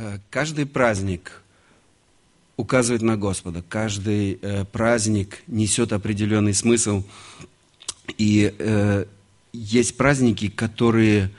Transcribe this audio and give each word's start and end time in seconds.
Э, 0.00 0.18
каждый 0.30 0.64
праздник 0.64 1.42
указывает 2.56 3.02
на 3.02 3.18
Господа, 3.18 3.62
каждый 3.68 4.38
э, 4.40 4.64
праздник 4.64 5.42
несет 5.46 5.92
определенный 5.92 6.54
смысл. 6.54 7.04
И 8.16 8.54
э, 8.58 9.04
есть 9.52 9.98
праздники, 9.98 10.48
которые 10.48 11.30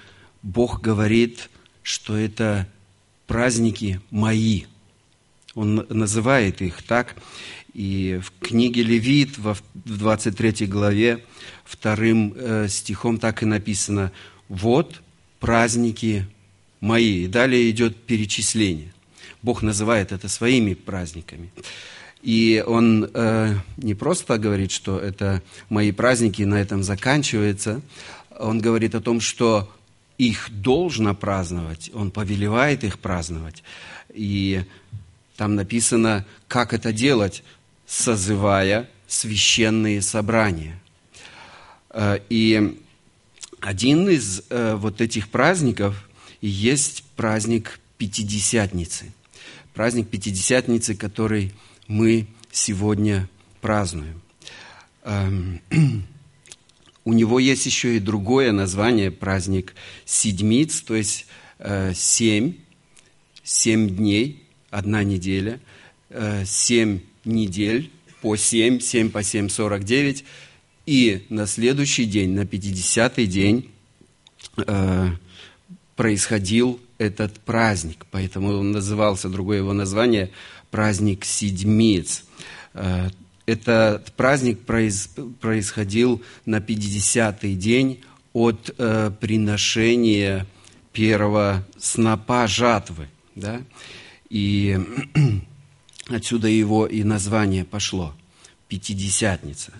Бог 0.43 0.79
говорит, 0.79 1.49
что 1.81 2.15
это 2.15 2.67
праздники 3.25 3.99
мои. 4.11 4.65
Он 5.55 5.87
называет 5.89 6.61
их 6.61 6.83
так. 6.83 7.15
И 7.73 8.21
в 8.23 8.31
книге 8.45 8.83
Левит, 8.83 9.39
в 9.39 9.57
23 9.73 10.67
главе, 10.67 11.25
вторым 11.63 12.35
стихом 12.67 13.17
так 13.17 13.41
и 13.41 13.45
написано, 13.45 14.11
«Вот 14.49 15.01
праздники 15.39 16.27
мои». 16.81 17.23
И 17.23 17.27
далее 17.27 17.69
идет 17.69 17.95
перечисление. 17.95 18.93
Бог 19.41 19.61
называет 19.61 20.11
это 20.11 20.27
своими 20.27 20.73
праздниками. 20.73 21.49
И 22.21 22.63
он 22.65 23.09
э, 23.11 23.55
не 23.77 23.95
просто 23.95 24.37
говорит, 24.37 24.71
что 24.71 24.99
это 24.99 25.41
мои 25.69 25.91
праздники, 25.91 26.43
на 26.43 26.55
этом 26.55 26.83
заканчивается. 26.83 27.81
Он 28.37 28.59
говорит 28.59 28.93
о 28.93 29.01
том, 29.01 29.19
что 29.21 29.71
их 30.17 30.49
должно 30.51 31.15
праздновать, 31.15 31.89
он 31.93 32.11
повелевает 32.11 32.83
их 32.83 32.99
праздновать. 32.99 33.63
И 34.13 34.63
там 35.35 35.55
написано, 35.55 36.25
как 36.47 36.73
это 36.73 36.93
делать, 36.93 37.43
созывая 37.87 38.87
священные 39.07 40.03
собрания. 40.03 40.79
Э, 41.89 42.19
и 42.29 42.79
один 43.59 44.07
из 44.09 44.43
э, 44.49 44.75
вот 44.75 45.01
этих 45.01 45.29
праздников 45.29 46.07
есть 46.41 47.03
праздник 47.15 47.79
Пятидесятницы. 47.97 49.13
Праздник 49.73 50.09
Пятидесятницы, 50.09 50.95
который 50.95 51.53
мы 51.87 52.27
сегодня 52.51 53.29
празднуем. 53.61 54.21
Эм, 55.03 55.61
у 57.05 57.13
него 57.13 57.39
есть 57.39 57.65
еще 57.65 57.95
и 57.95 57.99
другое 57.99 58.51
название, 58.51 59.11
праздник 59.11 59.75
Седмиц, 60.05 60.81
то 60.81 60.95
есть 60.95 61.27
э, 61.59 61.93
семь, 61.95 62.55
семь 63.43 63.89
дней, 63.89 64.43
одна 64.69 65.03
неделя, 65.03 65.59
семь 66.45 67.01
недель 67.23 67.91
по 68.21 68.35
7, 68.35 68.79
7 68.79 69.09
по 69.09 69.23
7, 69.23 69.49
49. 69.49 70.23
И 70.85 71.25
на 71.29 71.47
следующий 71.47 72.05
день, 72.05 72.31
на 72.31 72.41
50-й 72.41 73.25
день, 73.27 73.69
э, 74.57 75.09
происходил 75.95 76.79
этот 76.97 77.39
праздник. 77.39 78.05
Поэтому 78.11 78.59
он 78.59 78.71
назывался, 78.71 79.29
другое 79.29 79.57
его 79.57 79.73
название, 79.73 80.31
праздник 80.69 81.25
Седмиц. 81.25 82.25
Э, 82.73 83.09
этот 83.45 84.11
праздник 84.13 84.59
происходил 84.61 86.21
на 86.45 86.57
50-й 86.57 87.55
день 87.55 88.01
от 88.33 88.73
э, 88.77 89.11
приношения 89.19 90.45
первого 90.93 91.65
снопа 91.77 92.47
жатвы. 92.47 93.07
Да? 93.35 93.61
И 94.29 94.79
Отсюда 96.11 96.47
его 96.47 96.85
и 96.85 97.03
название 97.03 97.63
пошло– 97.63 98.13
Пятидесятница. 98.67 99.73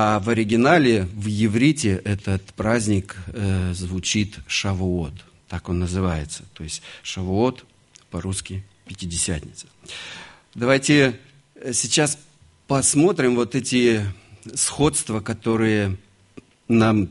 А 0.00 0.20
в 0.20 0.28
оригинале, 0.28 1.08
в 1.12 1.26
еврите, 1.26 2.00
этот 2.04 2.44
праздник 2.54 3.16
э, 3.26 3.72
звучит 3.74 4.38
Шавуот. 4.46 5.12
Так 5.48 5.68
он 5.68 5.80
называется. 5.80 6.44
То 6.54 6.62
есть 6.62 6.82
Шавуот 7.02 7.64
по-русски 8.12 8.62
Пятидесятница. 8.86 9.66
Давайте 10.54 11.18
э, 11.56 11.72
сейчас 11.72 12.16
посмотрим 12.68 13.34
вот 13.34 13.56
эти 13.56 14.04
сходства, 14.54 15.18
которые 15.18 15.96
нам 16.68 17.10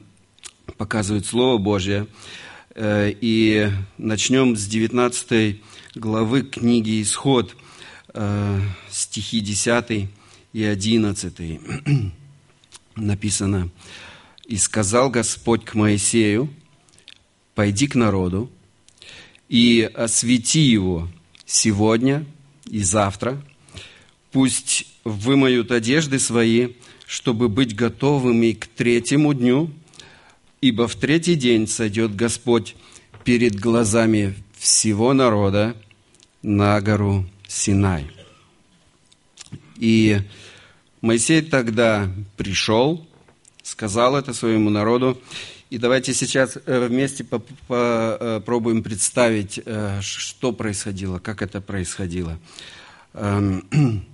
показывает 0.78 1.26
Слово 1.26 1.58
Божье. 1.58 2.08
Э, 2.74 3.12
и 3.12 3.70
начнем 3.97 4.56
с 4.56 4.66
19 4.66 5.62
главы 5.96 6.44
книги 6.44 7.02
«Исход», 7.02 7.53
Э, 8.20 8.59
стихи 8.90 9.42
10 9.42 10.09
и 10.53 10.64
11 10.64 11.34
написано, 12.97 13.69
«И 14.46 14.58
сказал 14.58 15.09
Господь 15.09 15.66
к 15.66 15.74
Моисею, 15.75 16.53
пойди 17.56 17.88
к 17.88 17.96
народу 17.96 18.52
и 19.50 19.90
освети 19.94 20.59
его 20.59 21.08
сегодня 21.46 22.25
и 22.69 22.84
завтра, 22.84 23.41
пусть 24.31 24.88
вымоют 25.03 25.72
одежды 25.72 26.19
свои, 26.19 26.69
чтобы 27.08 27.47
быть 27.47 27.75
готовыми 27.75 28.52
к 28.52 28.68
третьему 28.68 29.34
дню, 29.34 29.72
ибо 30.62 30.88
в 30.88 30.96
третий 30.96 31.35
день 31.35 31.68
сойдет 31.68 32.16
Господь 32.16 32.75
перед 33.24 33.59
глазами 33.59 34.35
всего 34.58 35.14
народа 35.14 35.75
на 36.41 36.79
гору 36.81 37.25
Синай. 37.47 38.08
И 39.78 40.19
Моисей 41.02 41.41
тогда 41.41 42.09
пришел, 42.35 43.08
сказал 43.63 44.16
это 44.16 44.34
своему 44.34 44.69
народу. 44.69 45.22
И 45.69 45.78
давайте 45.78 46.13
сейчас 46.13 46.58
э, 46.66 46.88
вместе 46.88 47.24
попробуем 47.24 48.84
представить, 48.84 49.59
э, 49.66 50.00
что 50.02 50.53
происходило, 50.53 51.19
как 51.19 51.41
это 51.41 51.59
происходило. 51.59 52.40
Эм, 53.13 53.68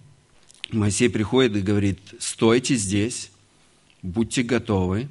Моисей 0.71 1.09
приходит 1.09 1.55
и 1.55 1.61
говорит, 1.61 1.99
стойте 2.19 2.75
здесь, 2.75 3.29
будьте 4.01 4.41
готовы, 4.41 5.07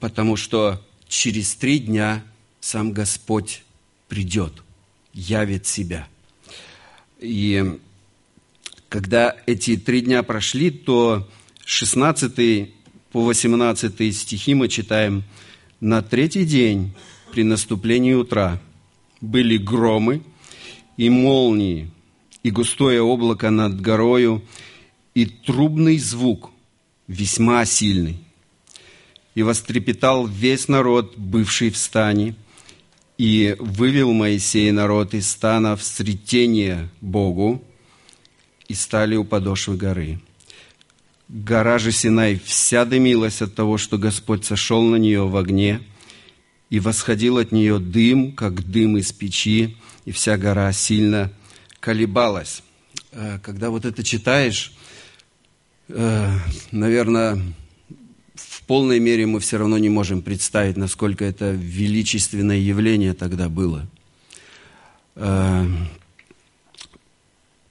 потому 0.00 0.36
что 0.36 0.84
через 1.06 1.54
три 1.54 1.78
дня 1.78 2.24
сам 2.60 2.92
Господь 2.92 3.62
придет, 4.08 4.52
явит 5.12 5.66
себя– 5.66 6.08
и 7.18 7.78
когда 8.88 9.36
эти 9.46 9.76
три 9.76 10.00
дня 10.00 10.22
прошли, 10.22 10.70
то 10.70 11.28
16 11.64 12.70
по 13.12 13.24
18 13.24 14.16
стихи 14.16 14.54
мы 14.54 14.68
читаем, 14.68 15.24
«На 15.80 16.02
третий 16.02 16.44
день 16.44 16.92
при 17.32 17.42
наступлении 17.42 18.14
утра 18.14 18.60
были 19.20 19.56
громы 19.56 20.22
и 20.96 21.10
молнии, 21.10 21.90
и 22.42 22.50
густое 22.50 23.02
облако 23.02 23.50
над 23.50 23.80
горою, 23.80 24.42
и 25.14 25.26
трубный 25.26 25.98
звук, 25.98 26.50
весьма 27.08 27.64
сильный. 27.64 28.18
И 29.34 29.42
вострепетал 29.42 30.26
весь 30.26 30.68
народ, 30.68 31.14
бывший 31.16 31.70
в 31.70 31.76
стане, 31.76 32.36
и 33.18 33.56
вывел 33.58 34.12
Моисей 34.12 34.70
народ 34.70 35.14
из 35.14 35.28
стана 35.28 35.76
в 35.76 35.82
сретение 35.82 36.88
Богу, 37.00 37.62
и 38.68 38.74
стали 38.74 39.16
у 39.16 39.24
подошвы 39.24 39.76
горы. 39.76 40.20
Гора 41.28 41.78
же 41.78 41.92
Синай 41.92 42.40
вся 42.44 42.84
дымилась 42.84 43.42
от 43.42 43.54
того, 43.54 43.78
что 43.78 43.98
Господь 43.98 44.44
сошел 44.44 44.82
на 44.82 44.96
нее 44.96 45.26
в 45.26 45.36
огне, 45.36 45.80
и 46.70 46.80
восходил 46.80 47.38
от 47.38 47.52
нее 47.52 47.78
дым, 47.78 48.32
как 48.32 48.68
дым 48.68 48.96
из 48.96 49.12
печи, 49.12 49.76
и 50.04 50.12
вся 50.12 50.36
гора 50.36 50.72
сильно 50.72 51.32
колебалась. 51.80 52.62
Э, 53.12 53.38
когда 53.42 53.70
вот 53.70 53.84
это 53.84 54.02
читаешь, 54.02 54.72
э, 55.88 56.30
наверное, 56.72 57.40
полной 58.66 58.98
мере 58.98 59.26
мы 59.26 59.40
все 59.40 59.58
равно 59.58 59.78
не 59.78 59.88
можем 59.88 60.22
представить, 60.22 60.76
насколько 60.76 61.24
это 61.24 61.52
величественное 61.52 62.58
явление 62.58 63.14
тогда 63.14 63.48
было. 63.48 63.86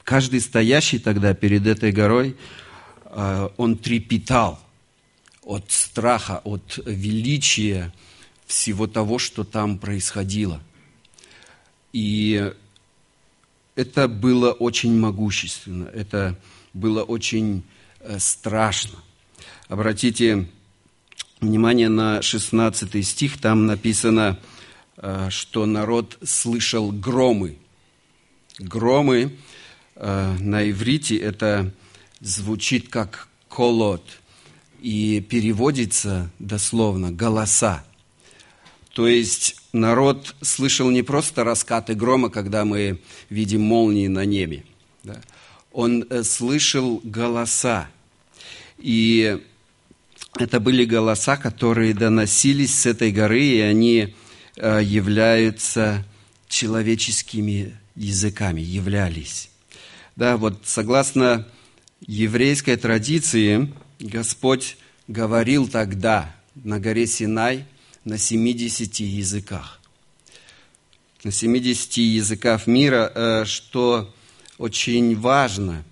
Каждый 0.06 0.40
стоящий 0.40 1.00
тогда 1.00 1.34
перед 1.34 1.66
этой 1.66 1.92
горой, 1.92 2.38
э, 3.06 3.50
он 3.58 3.76
трепетал 3.76 4.60
от 5.42 5.72
страха, 5.72 6.42
от 6.44 6.80
величия 6.86 7.92
всего 8.46 8.86
того, 8.86 9.18
что 9.18 9.44
там 9.44 9.80
происходило. 9.80 10.62
И 11.92 12.54
это 13.74 14.08
было 14.08 14.52
очень 14.52 14.96
могущественно, 14.96 15.86
это 15.86 16.38
было 16.74 17.02
очень 17.02 17.64
э, 18.00 18.20
страшно. 18.20 19.00
Обратите 19.70 20.48
внимание 21.42 21.90
на 21.90 22.22
16 22.22 23.08
стих, 23.08 23.42
там 23.42 23.66
написано, 23.66 24.40
э, 24.98 25.30
что 25.32 25.66
народ 25.66 26.20
слышал 26.24 26.92
громы. 26.92 27.58
Громы 28.60 29.36
э, 29.96 30.36
на 30.40 30.70
иврите 30.70 31.18
это 31.18 31.72
звучит 32.20 32.90
как 32.90 33.28
колот 33.50 34.04
и 34.82 35.22
переводится 35.22 36.30
дословно 36.40 37.12
голоса. 37.12 37.84
То 38.94 39.08
есть 39.08 39.58
народ 39.74 40.36
слышал 40.42 40.90
не 40.90 41.02
просто 41.02 41.44
раскаты 41.44 41.96
грома, 41.96 42.30
когда 42.30 42.64
мы 42.64 43.02
видим 43.30 43.62
молнии 43.62 44.08
на 44.08 44.26
небе. 44.26 44.64
Да? 45.04 45.22
Он 45.72 46.06
э, 46.10 46.24
слышал 46.24 47.02
голоса. 47.04 47.90
И 48.78 49.40
это 50.38 50.60
были 50.60 50.86
голоса, 50.86 51.38
которые 51.38 51.94
доносились 51.94 52.74
с 52.74 52.86
этой 52.86 53.12
горы, 53.12 53.44
и 53.44 53.60
они 53.60 54.16
э, 54.56 54.82
являются 54.84 56.06
человеческими 56.48 57.78
языками, 57.96 58.62
являлись. 58.62 59.50
Да, 60.16 60.38
вот 60.38 60.62
согласно 60.64 61.46
еврейской 62.00 62.78
традиции, 62.78 63.74
Господь 64.00 64.78
говорил 65.10 65.68
тогда 65.68 66.34
на 66.56 66.80
горе 66.80 67.06
Синай 67.06 67.66
на 68.06 68.18
70 68.18 69.02
языках. 69.02 69.82
На 71.26 71.32
70 71.32 71.98
языках 71.98 72.66
мира, 72.66 73.12
э, 73.14 73.46
что 73.46 74.14
очень 74.58 75.20
важно, 75.20 75.84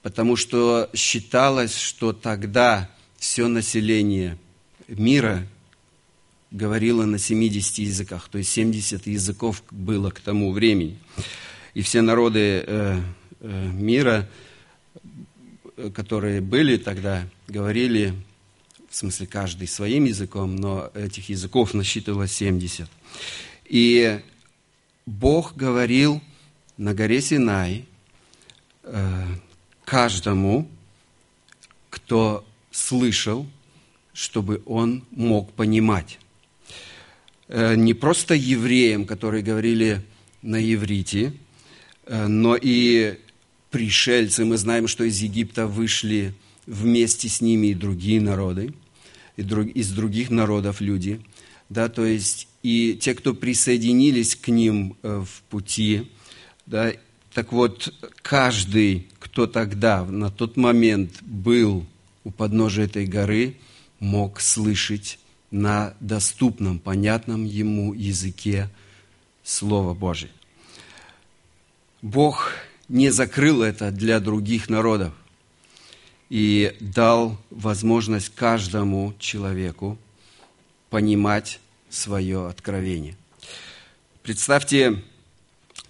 потому 0.00 0.36
что 0.36 0.88
считалось, 0.94 1.76
что 1.76 2.14
тогда 2.14 2.88
все 3.18 3.48
население 3.48 4.38
мира 4.86 5.46
говорило 6.50 7.04
на 7.04 7.18
70 7.18 7.78
языках, 7.80 8.30
то 8.30 8.38
есть 8.38 8.50
70 8.50 9.06
языков 9.08 9.62
было 9.70 10.08
к 10.08 10.20
тому 10.20 10.52
времени. 10.52 10.98
И 11.74 11.82
все 11.82 12.00
народы 12.00 12.64
э, 12.66 13.00
мира, 13.40 14.28
которые 15.94 16.40
были 16.40 16.76
тогда, 16.76 17.26
говорили 17.46 18.14
в 18.88 18.96
смысле 18.96 19.26
каждый 19.26 19.68
своим 19.68 20.04
языком, 20.04 20.56
но 20.56 20.90
этих 20.94 21.28
языков 21.28 21.74
насчитывалось 21.74 22.32
70. 22.32 22.88
И 23.66 24.20
Бог 25.04 25.56
говорил 25.56 26.22
на 26.78 26.94
горе 26.94 27.20
Синай 27.20 27.84
э, 28.82 29.24
каждому, 29.84 30.68
кто 31.90 32.46
слышал, 32.70 33.46
чтобы 34.12 34.62
он 34.64 35.04
мог 35.10 35.52
понимать. 35.52 36.18
Э, 37.48 37.74
не 37.74 37.94
просто 37.94 38.34
евреям, 38.34 39.04
которые 39.04 39.42
говорили 39.42 40.02
на 40.40 40.56
иврите, 40.56 41.34
э, 42.06 42.26
но 42.26 42.56
и 42.56 43.18
пришельцы. 43.70 44.44
Мы 44.44 44.56
знаем, 44.56 44.88
что 44.88 45.04
из 45.04 45.20
Египта 45.20 45.66
вышли 45.66 46.34
вместе 46.66 47.28
с 47.28 47.40
ними 47.40 47.68
и 47.68 47.74
другие 47.74 48.20
народы, 48.20 48.74
и 49.36 49.42
друг, 49.42 49.68
из 49.68 49.90
других 49.90 50.30
народов 50.30 50.80
люди, 50.80 51.20
да, 51.68 51.88
то 51.88 52.04
есть 52.04 52.48
и 52.62 52.98
те, 53.00 53.14
кто 53.14 53.34
присоединились 53.34 54.36
к 54.36 54.48
ним 54.48 54.96
э, 55.02 55.24
в 55.24 55.42
пути, 55.42 56.10
да, 56.66 56.92
так 57.32 57.52
вот, 57.52 57.94
каждый, 58.22 59.06
кто 59.18 59.46
тогда, 59.46 60.04
на 60.04 60.30
тот 60.30 60.56
момент 60.56 61.22
был 61.22 61.86
у 62.24 62.30
подножия 62.30 62.86
этой 62.86 63.06
горы, 63.06 63.56
мог 64.00 64.40
слышать 64.40 65.18
на 65.50 65.94
доступном, 66.00 66.78
понятном 66.78 67.44
ему 67.44 67.94
языке 67.94 68.68
Слово 69.44 69.94
Божие. 69.94 70.30
Бог 72.02 72.52
не 72.88 73.10
закрыл 73.10 73.62
это 73.62 73.90
для 73.90 74.20
других 74.20 74.68
народов 74.68 75.12
и 76.30 76.76
дал 76.80 77.38
возможность 77.50 78.34
каждому 78.34 79.14
человеку 79.18 79.98
понимать 80.90 81.60
свое 81.90 82.48
откровение. 82.48 83.16
Представьте, 84.22 85.02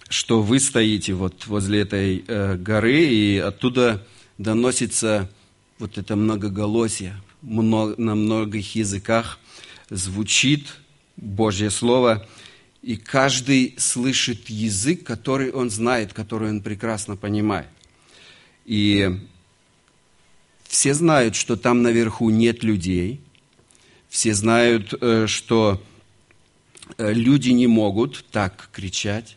что 0.09 0.41
вы 0.41 0.59
стоите 0.59 1.13
вот 1.13 1.45
возле 1.47 1.81
этой 1.81 2.23
э, 2.27 2.55
горы, 2.55 3.05
и 3.05 3.37
оттуда 3.37 4.05
доносится 4.37 5.29
вот 5.77 5.97
это 5.97 6.15
многоголосие, 6.15 7.21
много, 7.41 7.95
на 8.01 8.15
многих 8.15 8.75
языках 8.75 9.39
звучит 9.89 10.67
Божье 11.15 11.69
Слово, 11.69 12.27
и 12.81 12.95
каждый 12.95 13.75
слышит 13.77 14.49
язык, 14.49 15.03
который 15.03 15.51
он 15.51 15.69
знает, 15.69 16.13
который 16.13 16.49
он 16.49 16.61
прекрасно 16.61 17.17
понимает. 17.17 17.67
И 18.65 19.19
все 20.63 20.93
знают, 20.93 21.35
что 21.35 21.57
там 21.57 21.81
наверху 21.81 22.29
нет 22.29 22.63
людей. 22.63 23.19
Все 24.07 24.33
знают, 24.33 24.93
э, 25.01 25.27
что 25.27 25.83
э, 26.97 27.13
люди 27.13 27.49
не 27.49 27.67
могут 27.67 28.25
так 28.31 28.69
кричать, 28.71 29.35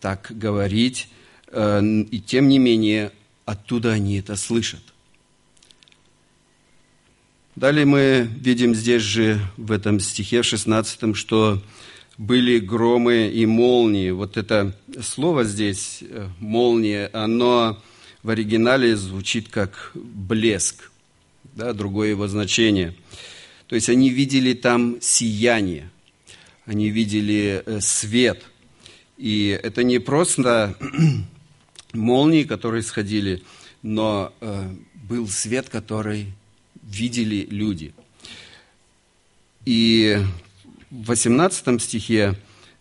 так 0.00 0.26
говорить. 0.30 1.08
Э, 1.48 1.80
и 1.82 2.20
тем 2.20 2.48
не 2.48 2.58
менее, 2.58 3.12
оттуда 3.44 3.92
они 3.92 4.18
это 4.18 4.36
слышат. 4.36 4.82
Далее 7.56 7.84
мы 7.84 8.28
видим 8.40 8.74
здесь 8.74 9.02
же, 9.02 9.40
в 9.56 9.70
этом 9.70 10.00
стихе, 10.00 10.42
в 10.42 10.44
16, 10.44 11.14
что 11.14 11.62
были 12.18 12.58
громы 12.58 13.28
и 13.28 13.46
молнии. 13.46 14.10
Вот 14.10 14.36
это 14.36 14.76
слово 15.02 15.44
здесь, 15.44 16.02
молния, 16.38 17.10
оно 17.12 17.78
в 18.22 18.30
оригинале 18.30 18.96
звучит 18.96 19.48
как 19.48 19.92
блеск, 19.94 20.90
да, 21.54 21.72
другое 21.72 22.10
его 22.10 22.26
значение. 22.26 22.94
То 23.66 23.74
есть 23.74 23.88
они 23.88 24.10
видели 24.10 24.54
там 24.54 24.98
сияние, 25.00 25.90
они 26.64 26.90
видели 26.90 27.62
э, 27.64 27.80
свет. 27.80 28.42
И 29.18 29.58
это 29.62 29.82
не 29.82 29.98
просто 29.98 30.76
молнии, 31.92 32.44
которые 32.44 32.82
сходили, 32.82 33.42
но 33.82 34.32
э, 34.40 34.70
был 34.94 35.28
свет, 35.28 35.68
который 35.68 36.32
видели 36.82 37.46
люди. 37.50 37.94
И 39.66 40.18
в 40.94 41.06
18 41.08 41.82
стихе 41.82 42.38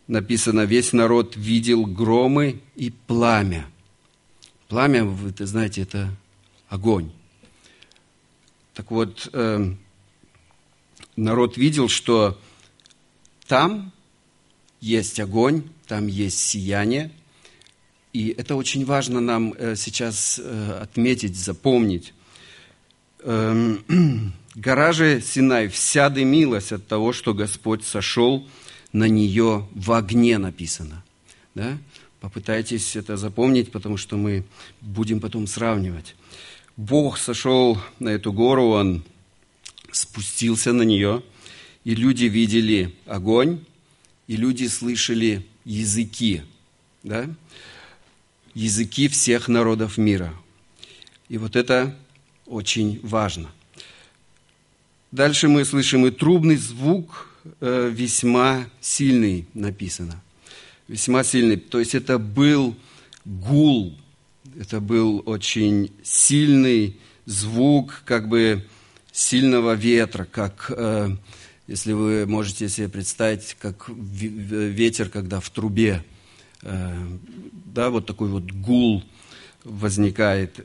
написано, 0.08 0.62
весь 0.62 0.94
народ 0.94 1.36
видел 1.36 1.86
громы 1.86 2.62
и 2.76 2.92
пламя. 2.92 3.66
Пламя, 4.68 5.04
вы 5.04 5.34
знаете, 5.46 5.82
это 5.82 6.16
огонь. 6.70 7.12
Так 8.76 8.92
вот, 8.92 9.30
э, 9.34 9.74
народ 11.16 11.58
видел, 11.58 11.90
что 11.90 12.40
там 13.48 13.92
есть 14.80 15.20
огонь, 15.20 15.64
там 15.88 16.08
есть 16.08 16.40
сияние, 16.40 17.12
и 18.14 18.30
это 18.30 18.56
очень 18.56 18.86
важно 18.86 19.22
нам 19.22 19.54
э, 19.54 19.76
сейчас 19.76 20.40
э, 20.44 20.80
отметить, 20.82 21.36
запомнить. 21.36 22.14
Э, 23.20 23.78
гора 24.56 24.94
же 24.94 25.22
Синай 25.22 25.68
вся 25.68 26.10
дымилась 26.10 26.72
от 26.72 26.88
того, 26.88 27.14
что 27.14 27.34
Господь 27.34 27.84
сошел 27.84 28.48
на 28.92 29.08
нее 29.08 29.68
в 29.74 29.92
огне, 29.92 30.38
написано. 30.38 31.04
Да? 31.56 31.78
Попытайтесь 32.20 32.96
это 32.96 33.18
запомнить, 33.18 33.72
потому 33.72 33.98
что 33.98 34.18
мы 34.18 34.46
будем 34.82 35.20
потом 35.20 35.48
сравнивать. 35.48 36.16
Бог 36.78 37.18
сошел 37.18 37.78
на 38.00 38.10
эту 38.10 38.32
гору, 38.32 38.70
Он 38.70 39.04
спустился 39.92 40.74
на 40.74 40.84
нее, 40.84 41.22
и 41.84 41.96
люди 41.96 42.26
видели 42.26 42.96
огонь, 43.06 43.60
и 44.28 44.38
люди 44.38 44.68
слышали 44.68 45.46
языки, 45.66 46.44
да? 47.04 47.30
языки 48.54 49.08
всех 49.08 49.48
народов 49.48 49.98
мира. 49.98 50.34
И 51.30 51.38
вот 51.38 51.56
это 51.56 51.98
очень 52.46 53.00
важно. 53.04 53.52
Дальше 55.14 55.48
мы 55.48 55.64
слышим 55.64 56.08
и 56.08 56.10
трубный 56.10 56.56
звук 56.56 57.30
э, 57.62 57.92
весьма 57.94 58.66
сильный 58.82 59.48
написано– 59.54 60.20
весьма 60.88 61.24
сильный. 61.24 61.58
То 61.58 61.78
есть 61.78 61.94
это 61.94 62.18
был 62.18 62.76
гул, 63.26 63.96
это 64.60 64.80
был 64.80 65.22
очень 65.28 65.92
сильный 66.02 66.98
звук, 67.28 68.02
как 68.06 68.28
бы 68.28 68.66
сильного 69.12 69.74
ветра, 69.74 70.26
как, 70.26 70.72
э, 70.76 71.16
если 71.68 71.94
вы 71.94 72.26
можете 72.26 72.68
себе 72.68 72.90
представить, 72.90 73.56
как 73.60 73.90
ветер, 73.90 75.10
когда 75.10 75.40
в 75.40 75.50
трубе, 75.52 76.04
э, 76.64 76.92
да, 77.66 77.92
вот 77.92 78.08
такой 78.08 78.30
вот 78.30 78.52
гул 78.52 79.04
возникает. 79.64 80.60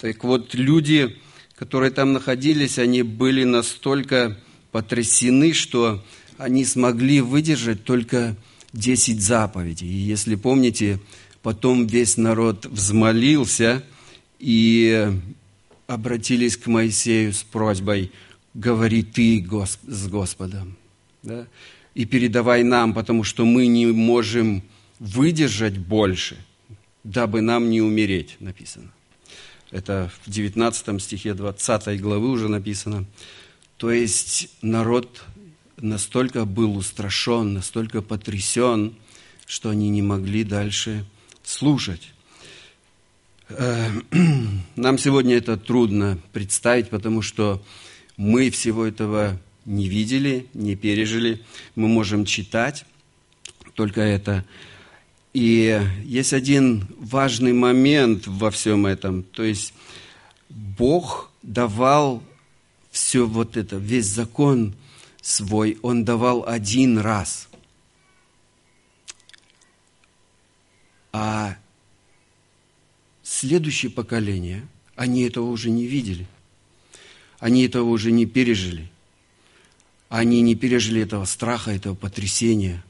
Так 0.00 0.24
вот, 0.24 0.54
люди, 0.54 1.18
которые 1.56 1.90
там 1.90 2.12
находились, 2.12 2.78
они 2.78 3.02
были 3.02 3.44
настолько 3.44 4.38
потрясены, 4.72 5.52
что 5.52 6.04
они 6.38 6.64
смогли 6.64 7.20
выдержать 7.20 7.84
только 7.84 8.36
десять 8.72 9.20
заповедей. 9.20 9.88
И 9.88 9.98
если 9.98 10.34
помните, 10.34 11.00
потом 11.42 11.86
весь 11.86 12.16
народ 12.16 12.66
взмолился 12.66 13.84
и 14.38 15.10
обратились 15.86 16.56
к 16.56 16.66
Моисею 16.66 17.32
с 17.32 17.42
просьбой, 17.42 18.10
говори 18.54 19.02
ты 19.02 19.46
с 19.86 20.08
Господом. 20.08 20.76
Да? 21.22 21.46
и 21.94 22.04
передавай 22.04 22.62
нам, 22.62 22.92
потому 22.92 23.24
что 23.24 23.44
мы 23.44 23.66
не 23.66 23.86
можем 23.86 24.62
выдержать 24.98 25.78
больше, 25.78 26.36
дабы 27.04 27.40
нам 27.40 27.70
не 27.70 27.80
умереть, 27.80 28.36
написано. 28.40 28.90
Это 29.74 30.08
в 30.24 30.30
19 30.30 31.02
стихе 31.02 31.34
20 31.34 32.00
главы 32.00 32.30
уже 32.30 32.46
написано. 32.48 33.06
То 33.76 33.90
есть 33.90 34.48
народ 34.62 35.24
настолько 35.78 36.44
был 36.44 36.76
устрашен, 36.76 37.54
настолько 37.54 38.00
потрясен, 38.00 38.94
что 39.46 39.70
они 39.70 39.88
не 39.88 40.00
могли 40.00 40.44
дальше 40.44 41.04
слушать. 41.42 42.12
Э, 43.48 43.90
нам 44.76 44.96
сегодня 44.96 45.38
это 45.38 45.56
трудно 45.56 46.20
представить, 46.32 46.88
потому 46.88 47.20
что 47.20 47.60
мы 48.16 48.50
всего 48.50 48.84
этого 48.86 49.40
не 49.64 49.88
видели, 49.88 50.46
не 50.54 50.76
пережили. 50.76 51.42
Мы 51.74 51.88
можем 51.88 52.26
читать 52.26 52.86
только 53.74 54.02
это. 54.02 54.44
И 55.34 55.84
есть 56.04 56.32
один 56.32 56.86
важный 56.96 57.52
момент 57.52 58.28
во 58.28 58.52
всем 58.52 58.86
этом. 58.86 59.24
То 59.24 59.42
есть 59.42 59.74
Бог 60.48 61.30
давал 61.42 62.22
все 62.92 63.26
вот 63.26 63.56
это, 63.56 63.76
весь 63.76 64.06
закон 64.06 64.74
свой, 65.20 65.76
Он 65.82 66.04
давал 66.04 66.44
один 66.46 66.98
раз. 66.98 67.48
А 71.12 71.56
следующее 73.24 73.90
поколение, 73.90 74.66
они 74.94 75.22
этого 75.22 75.46
уже 75.46 75.70
не 75.70 75.86
видели. 75.86 76.28
Они 77.40 77.64
этого 77.64 77.88
уже 77.88 78.12
не 78.12 78.26
пережили. 78.26 78.88
Они 80.08 80.42
не 80.42 80.54
пережили 80.54 81.02
этого 81.02 81.24
страха, 81.24 81.72
этого 81.72 81.96
потрясения. 81.96 82.84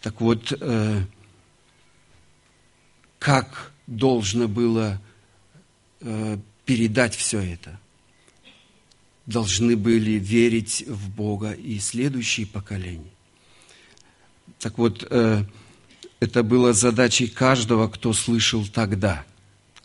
Так 0.00 0.20
вот, 0.20 0.52
э, 0.52 1.02
как 3.20 3.70
должно 3.86 4.48
было 4.48 5.00
э, 6.00 6.38
передать 6.64 7.14
все 7.14 7.38
это? 7.38 7.78
Должны 9.26 9.76
были 9.76 10.12
верить 10.12 10.84
в 10.88 11.10
Бога 11.10 11.52
и 11.52 11.78
следующие 11.78 12.46
поколения. 12.46 13.12
Так 14.58 14.78
вот, 14.78 15.06
э, 15.08 15.44
это 16.18 16.42
было 16.42 16.72
задачей 16.72 17.28
каждого, 17.28 17.88
кто 17.88 18.14
слышал 18.14 18.66
тогда, 18.66 19.24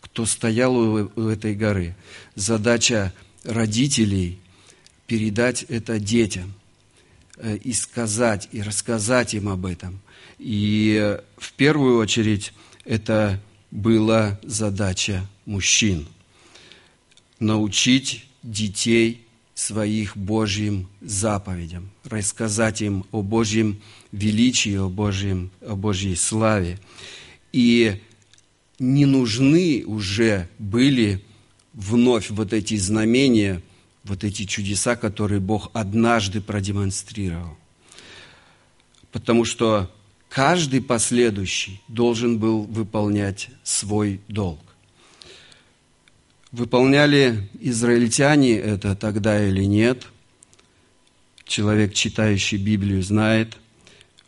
кто 0.00 0.24
стоял 0.24 0.74
у, 0.74 1.12
у 1.14 1.28
этой 1.28 1.54
горы. 1.54 1.94
Задача 2.34 3.12
родителей 3.44 4.38
передать 5.06 5.62
это 5.64 6.00
детям 6.00 6.54
э, 7.36 7.58
и 7.58 7.74
сказать, 7.74 8.48
и 8.52 8.62
рассказать 8.62 9.34
им 9.34 9.50
об 9.50 9.66
этом. 9.66 10.00
И 10.38 10.98
э, 10.98 11.20
в 11.36 11.52
первую 11.52 11.98
очередь 11.98 12.54
это 12.86 13.40
была 13.70 14.38
задача 14.42 15.26
мужчин. 15.44 16.06
Научить 17.38 18.24
детей 18.42 19.26
своих 19.54 20.16
Божьим 20.16 20.88
заповедям, 21.00 21.90
рассказать 22.04 22.82
им 22.82 23.04
о 23.10 23.22
Божьем 23.22 23.80
величии, 24.12 24.76
о, 24.76 24.88
Божьем, 24.88 25.50
о 25.60 25.76
Божьей 25.76 26.14
славе. 26.14 26.78
И 27.52 28.00
не 28.78 29.06
нужны 29.06 29.84
уже 29.86 30.48
были 30.58 31.22
вновь 31.72 32.30
вот 32.30 32.52
эти 32.52 32.76
знамения, 32.76 33.62
вот 34.04 34.24
эти 34.24 34.44
чудеса, 34.44 34.94
которые 34.94 35.40
Бог 35.40 35.70
однажды 35.72 36.40
продемонстрировал. 36.40 37.56
Потому 39.10 39.44
что 39.44 39.90
каждый 40.36 40.82
последующий 40.82 41.80
должен 41.88 42.38
был 42.38 42.64
выполнять 42.64 43.48
свой 43.64 44.20
долг. 44.28 44.60
Выполняли 46.52 47.48
израильтяне 47.58 48.58
это 48.58 48.94
тогда 48.94 49.42
или 49.42 49.64
нет? 49.64 50.06
Человек, 51.46 51.94
читающий 51.94 52.58
Библию, 52.58 53.02
знает. 53.02 53.56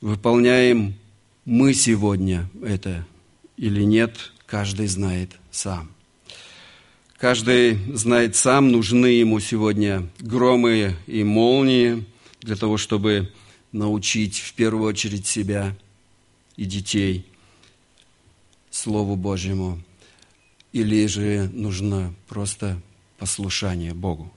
Выполняем 0.01 0.95
мы 1.45 1.75
сегодня 1.75 2.49
это 2.65 3.07
или 3.59 3.83
нет, 3.83 4.33
каждый 4.47 4.87
знает 4.87 5.33
сам. 5.51 5.91
Каждый 7.19 7.75
знает 7.95 8.35
сам, 8.35 8.73
нужны 8.73 9.09
ему 9.09 9.41
сегодня 9.41 10.09
громы 10.21 10.97
и 11.07 11.23
молнии 11.23 12.07
для 12.41 12.57
того, 12.57 12.79
чтобы 12.79 13.31
научить 13.73 14.39
в 14.39 14.55
первую 14.55 14.89
очередь 14.89 15.27
себя 15.27 15.77
и 16.59 16.65
детей 16.65 17.25
Слову 18.71 19.17
Божьему 19.17 19.81
или 20.73 21.07
же 21.07 21.49
нужно 21.55 22.13
просто 22.27 22.79
послушание 23.17 23.95
Богу. 23.95 24.31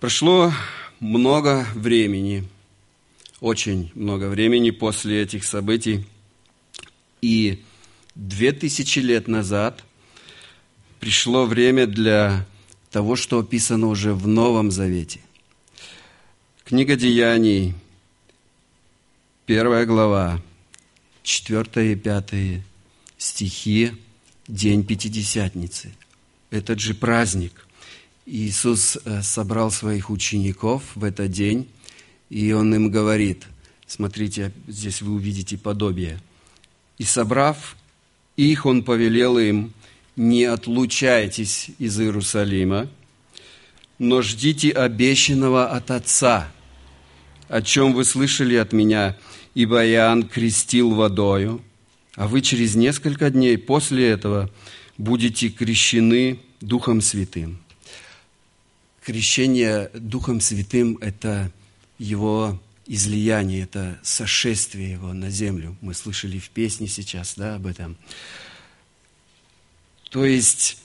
Прошло 0.00 0.52
много 1.00 1.66
времени, 1.74 2.46
очень 3.40 3.90
много 3.94 4.28
времени 4.28 4.70
после 4.70 5.22
этих 5.22 5.44
событий, 5.44 6.04
и 7.22 7.62
две 8.14 8.52
тысячи 8.52 8.98
лет 8.98 9.28
назад 9.28 9.84
пришло 10.98 11.46
время 11.46 11.86
для 11.86 12.44
того, 12.90 13.14
что 13.16 13.38
описано 13.38 13.86
уже 13.86 14.12
в 14.12 14.26
Новом 14.26 14.72
Завете. 14.72 15.20
Книга 16.64 16.96
Деяний, 16.96 17.74
первая 19.46 19.84
глава, 19.84 20.40
четвертые 21.22 21.92
и 21.92 21.96
пятые 21.96 22.64
стихи 23.18 23.92
день 24.48 24.84
Пятидесятницы. 24.84 25.92
Этот 26.50 26.80
же 26.80 26.94
праздник. 26.94 27.66
Иисус 28.24 28.96
э, 29.04 29.20
собрал 29.22 29.70
своих 29.70 30.08
учеников 30.08 30.82
в 30.94 31.04
этот 31.04 31.30
день, 31.30 31.68
и 32.30 32.52
Он 32.52 32.74
им 32.74 32.90
говорит, 32.90 33.44
смотрите, 33.86 34.50
здесь 34.66 35.02
вы 35.02 35.12
увидите 35.12 35.58
подобие. 35.58 36.18
И 36.96 37.04
собрав 37.04 37.76
их, 38.36 38.64
Он 38.64 38.82
повелел 38.82 39.38
им, 39.38 39.74
не 40.16 40.44
отлучайтесь 40.44 41.70
из 41.78 42.00
Иерусалима, 42.00 42.88
но 43.98 44.22
ждите 44.22 44.70
обещанного 44.70 45.68
от 45.70 45.90
Отца, 45.90 46.50
о 47.48 47.60
чем 47.60 47.92
вы 47.92 48.06
слышали 48.06 48.54
от 48.54 48.72
меня, 48.72 49.16
ибо 49.54 49.86
Иоанн 49.86 50.24
крестил 50.24 50.94
водою, 50.94 51.62
а 52.16 52.28
вы 52.28 52.42
через 52.42 52.74
несколько 52.74 53.30
дней 53.30 53.56
после 53.58 54.08
этого 54.10 54.50
будете 54.98 55.48
крещены 55.48 56.40
Духом 56.60 57.00
Святым. 57.00 57.58
Крещение 59.04 59.90
Духом 59.94 60.40
Святым– 60.40 60.96
это 61.00 61.52
его 61.98 62.60
излияние, 62.86 63.62
это 63.62 63.98
сошествие 64.02 64.92
его 64.92 65.12
на 65.12 65.30
землю. 65.30 65.76
Мы 65.80 65.94
слышали 65.94 66.38
в 66.38 66.50
песне 66.50 66.86
сейчас 66.86 67.34
да, 67.36 67.56
об 67.56 67.66
этом. 67.66 67.96
То 70.10 70.24
есть, 70.24 70.78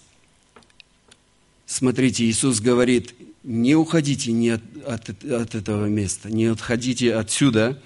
смотрите, 1.65 2.25
Иисус 2.25 2.59
говорит, 2.59 3.13
не 3.43 3.75
уходите 3.75 4.31
не 4.31 4.49
от, 4.49 4.61
от, 4.85 5.23
от 5.23 5.55
этого 5.55 5.85
места, 5.85 6.29
не 6.29 6.45
отходите 6.45 7.15
отсюда, 7.15 7.81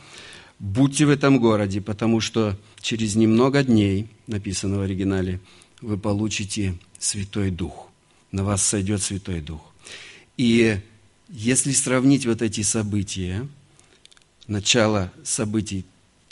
будьте 0.60 1.06
в 1.06 1.10
этом 1.10 1.40
городе, 1.40 1.82
потому 1.82 2.20
что 2.20 2.58
через 2.82 3.16
немного 3.16 3.64
дней, 3.64 4.08
написано 4.28 4.78
в 4.78 4.82
оригинале, 4.82 5.40
вы 5.82 5.98
получите 5.98 6.76
Святой 7.00 7.52
Дух. 7.52 7.90
На 8.32 8.44
вас 8.44 8.64
сойдет 8.64 9.02
Святой 9.02 9.42
Дух. 9.42 9.62
И 10.38 10.80
если 11.30 11.72
сравнить 11.72 12.26
вот 12.26 12.42
эти 12.42 12.62
события, 12.62 13.48
начало 14.48 15.12
событий, 15.24 15.86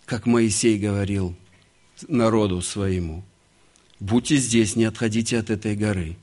как 0.06 0.26
Моисей 0.26 0.78
говорил 0.78 1.36
народу 2.08 2.62
своему, 2.62 3.24
будьте 4.00 4.38
здесь, 4.38 4.76
не 4.76 4.86
отходите 4.86 5.38
от 5.38 5.50
этой 5.50 5.76
горы. 5.76 6.18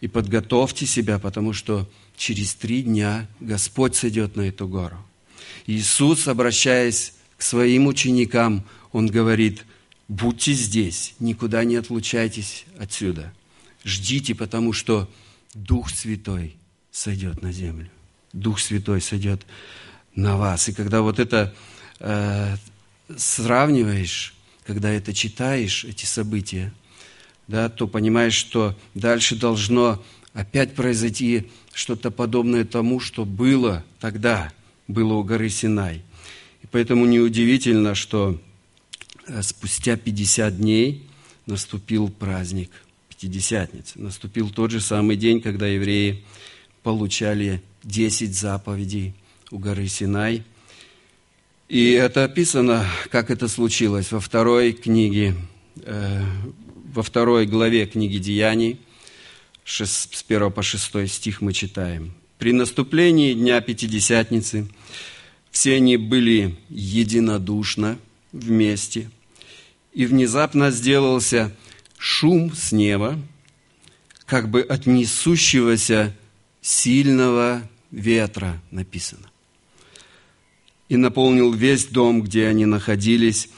И 0.00 0.08
подготовьте 0.08 0.86
себя, 0.86 1.18
потому 1.18 1.52
что 1.52 1.88
через 2.16 2.54
три 2.54 2.82
дня 2.82 3.26
Господь 3.40 3.96
сойдет 3.96 4.36
на 4.36 4.42
эту 4.42 4.68
гору. 4.68 4.98
Иисус, 5.66 6.28
обращаясь 6.28 7.14
к 7.36 7.42
своим 7.42 7.86
ученикам, 7.86 8.64
он 8.92 9.06
говорит, 9.06 9.64
будьте 10.08 10.52
здесь, 10.52 11.14
никуда 11.18 11.64
не 11.64 11.76
отлучайтесь 11.76 12.64
отсюда. 12.78 13.32
Ждите, 13.84 14.34
потому 14.34 14.72
что 14.72 15.10
Дух 15.54 15.90
Святой 15.90 16.56
сойдет 16.90 17.42
на 17.42 17.52
землю. 17.52 17.90
Дух 18.32 18.60
Святой 18.60 19.00
сойдет 19.00 19.46
на 20.14 20.36
вас. 20.36 20.68
И 20.68 20.72
когда 20.72 21.02
вот 21.02 21.18
это 21.18 21.54
э, 22.00 22.56
сравниваешь, 23.16 24.34
когда 24.64 24.90
это 24.90 25.12
читаешь, 25.12 25.84
эти 25.84 26.04
события, 26.06 26.72
да, 27.46 27.68
то 27.68 27.86
понимаешь, 27.86 28.34
что 28.34 28.76
дальше 28.94 29.36
должно 29.36 30.02
опять 30.32 30.74
произойти 30.74 31.50
что-то 31.72 32.10
подобное 32.10 32.64
тому, 32.64 33.00
что 33.00 33.24
было 33.24 33.84
тогда, 34.00 34.52
было 34.88 35.14
у 35.14 35.24
горы 35.24 35.48
Синай. 35.48 36.02
И 36.62 36.66
поэтому 36.70 37.06
неудивительно, 37.06 37.94
что 37.94 38.40
э, 39.26 39.42
спустя 39.42 39.96
50 39.96 40.56
дней 40.58 41.08
наступил 41.46 42.08
праздник 42.08 42.70
Пятидесятницы. 43.08 43.98
Наступил 44.00 44.50
тот 44.50 44.70
же 44.70 44.80
самый 44.80 45.16
день, 45.16 45.40
когда 45.40 45.66
евреи 45.66 46.24
получали 46.82 47.62
10 47.84 48.34
заповедей 48.34 49.14
у 49.50 49.58
горы 49.58 49.86
Синай. 49.88 50.42
И 51.68 51.92
это 51.92 52.24
описано, 52.24 52.86
как 53.10 53.30
это 53.30 53.48
случилось 53.48 54.12
во 54.12 54.20
второй 54.20 54.72
книге, 54.72 55.34
э, 55.82 56.22
во 56.92 57.02
второй 57.02 57.46
главе 57.46 57.86
книги 57.86 58.18
Деяний, 58.18 58.78
с 59.64 60.24
1 60.28 60.50
по 60.50 60.62
6 60.62 61.08
стих 61.08 61.40
мы 61.40 61.52
читаем. 61.52 62.12
При 62.44 62.52
наступлении 62.52 63.32
Дня 63.32 63.62
Пятидесятницы 63.62 64.68
все 65.50 65.76
они 65.76 65.96
были 65.96 66.58
единодушно 66.68 67.98
вместе, 68.32 69.10
и 69.94 70.04
внезапно 70.04 70.70
сделался 70.70 71.56
шум 71.96 72.52
с 72.54 72.70
неба, 72.70 73.18
как 74.26 74.50
бы 74.50 74.60
от 74.60 74.84
несущегося 74.84 76.14
сильного 76.60 77.62
ветра 77.90 78.60
написано. 78.70 79.30
И 80.90 80.98
наполнил 80.98 81.50
весь 81.50 81.86
дом, 81.86 82.20
где 82.20 82.46
они 82.46 82.66
находились, 82.66 83.48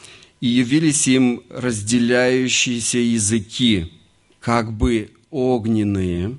и 0.41 0.47
явились 0.47 1.09
им 1.09 1.43
разделяющиеся 1.51 2.99
языки, 2.99 3.93
как 4.39 4.73
бы 4.73 5.11
огненные, 5.33 6.39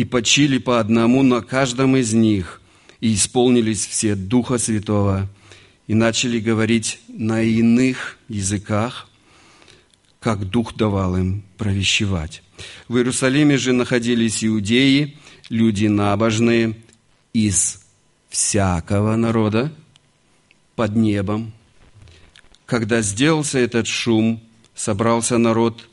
и 0.00 0.04
почили 0.06 0.56
по 0.56 0.80
одному 0.80 1.22
на 1.22 1.42
каждом 1.42 1.94
из 1.94 2.14
них, 2.14 2.62
и 3.00 3.12
исполнились 3.12 3.84
все 3.84 4.14
Духа 4.14 4.56
Святого, 4.56 5.28
и 5.88 5.92
начали 5.92 6.40
говорить 6.40 7.00
на 7.08 7.42
иных 7.42 8.16
языках, 8.26 9.10
как 10.18 10.48
Дух 10.48 10.74
давал 10.74 11.18
им 11.18 11.42
провещевать. 11.58 12.42
В 12.88 12.96
Иерусалиме 12.96 13.58
же 13.58 13.74
находились 13.74 14.42
иудеи, 14.42 15.18
люди 15.50 15.84
набожные 15.84 16.76
из 17.34 17.82
всякого 18.30 19.16
народа 19.16 19.70
под 20.76 20.96
небом. 20.96 21.52
Когда 22.64 23.02
сделался 23.02 23.58
этот 23.58 23.86
шум, 23.86 24.42
собрался 24.74 25.36
народ 25.36 25.89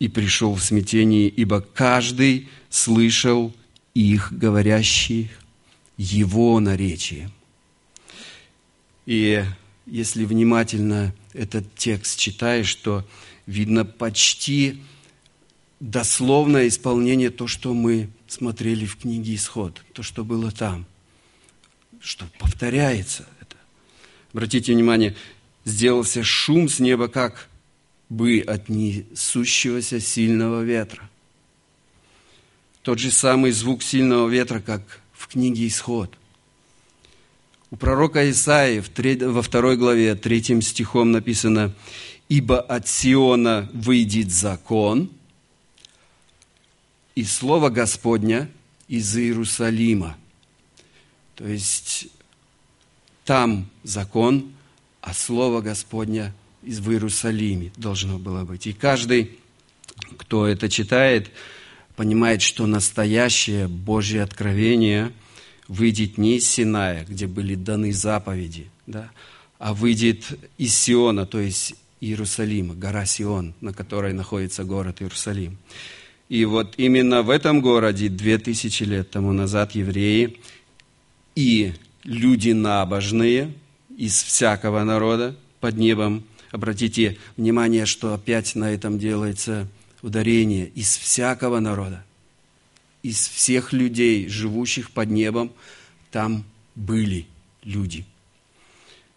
и 0.00 0.08
пришел 0.08 0.54
в 0.54 0.62
смятение, 0.64 1.28
ибо 1.28 1.60
каждый 1.60 2.48
слышал 2.70 3.54
их 3.94 4.32
говорящих 4.32 5.30
его 5.96 6.58
наречием. 6.58 7.30
И 9.04 9.44
если 9.86 10.24
внимательно 10.24 11.14
этот 11.34 11.74
текст 11.74 12.18
читаешь, 12.18 12.74
то 12.76 13.06
видно 13.46 13.84
почти 13.84 14.82
дословное 15.80 16.68
исполнение 16.68 17.30
то, 17.30 17.46
что 17.46 17.74
мы 17.74 18.08
смотрели 18.26 18.86
в 18.86 18.96
книге 18.96 19.34
«Исход», 19.34 19.84
то, 19.92 20.02
что 20.02 20.24
было 20.24 20.50
там, 20.50 20.86
что 22.00 22.26
повторяется 22.38 23.26
это. 23.40 23.56
Обратите 24.32 24.72
внимание, 24.72 25.14
сделался 25.66 26.22
шум 26.22 26.70
с 26.70 26.80
неба, 26.80 27.08
как 27.08 27.49
бы 28.10 28.44
от 28.46 28.68
несущегося 28.68 30.00
сильного 30.00 30.62
ветра. 30.62 31.08
Тот 32.82 32.98
же 32.98 33.10
самый 33.10 33.52
звук 33.52 33.82
сильного 33.82 34.28
ветра, 34.28 34.60
как 34.60 34.82
в 35.14 35.28
книге 35.28 35.66
«Исход». 35.66 36.14
У 37.70 37.76
пророка 37.76 38.28
Исаии 38.28 38.82
во 39.24 39.42
второй 39.42 39.76
главе, 39.78 40.14
третьим 40.16 40.60
стихом 40.60 41.12
написано– 41.12 41.72
ибо 42.30 42.60
от 42.60 42.86
Сиона 42.86 43.68
выйдет 43.74 44.30
закон, 44.30 45.10
и 47.16 47.24
Слово 47.24 47.70
Господня 47.70 48.48
из 48.86 49.16
Иерусалима. 49.16 50.16
То 51.34 51.48
есть 51.48 52.06
там 53.24 53.68
закон, 53.82 54.52
а 55.00 55.12
Слово 55.12 55.60
Господня 55.60 56.32
в 56.62 56.90
Иерусалиме 56.90 57.72
должно 57.76 58.18
было 58.18 58.44
быть. 58.44 58.66
И 58.66 58.72
каждый, 58.72 59.38
кто 60.16 60.46
это 60.46 60.68
читает, 60.68 61.30
понимает, 61.96 62.42
что 62.42 62.66
настоящее 62.66 63.68
Божье 63.68 64.22
откровение 64.22 65.12
выйдет 65.68 66.18
не 66.18 66.36
из 66.36 66.48
Синая, 66.48 67.04
где 67.04 67.26
были 67.26 67.54
даны 67.54 67.92
заповеди, 67.92 68.70
да, 68.86 69.10
а 69.58 69.74
выйдет 69.74 70.24
из 70.58 70.74
Сиона, 70.74 71.26
то 71.26 71.38
есть 71.38 71.74
Иерусалима, 72.00 72.74
гора 72.74 73.04
Сион, 73.04 73.54
на 73.60 73.72
которой 73.72 74.12
находится 74.12 74.64
город 74.64 75.02
Иерусалим. 75.02 75.58
И 76.28 76.44
вот 76.44 76.74
именно 76.76 77.22
в 77.22 77.30
этом 77.30 77.60
городе 77.60 78.08
две 78.08 78.38
тысячи 78.38 78.84
лет 78.84 79.10
тому 79.10 79.32
назад 79.32 79.74
евреи 79.74 80.40
и 81.34 81.74
люди 82.04 82.50
набожные 82.50 83.52
из 83.96 84.22
всякого 84.22 84.82
народа 84.84 85.36
под 85.60 85.76
небом, 85.76 86.24
обратите 86.50 87.18
внимание, 87.36 87.86
что 87.86 88.14
опять 88.14 88.54
на 88.54 88.70
этом 88.70 88.98
делается 88.98 89.68
ударение, 90.02 90.66
из 90.68 90.96
всякого 90.96 91.60
народа, 91.60 92.04
из 93.02 93.28
всех 93.28 93.72
людей, 93.72 94.28
живущих 94.28 94.90
под 94.90 95.10
небом, 95.10 95.52
там 96.10 96.44
были 96.74 97.26
люди. 97.62 98.04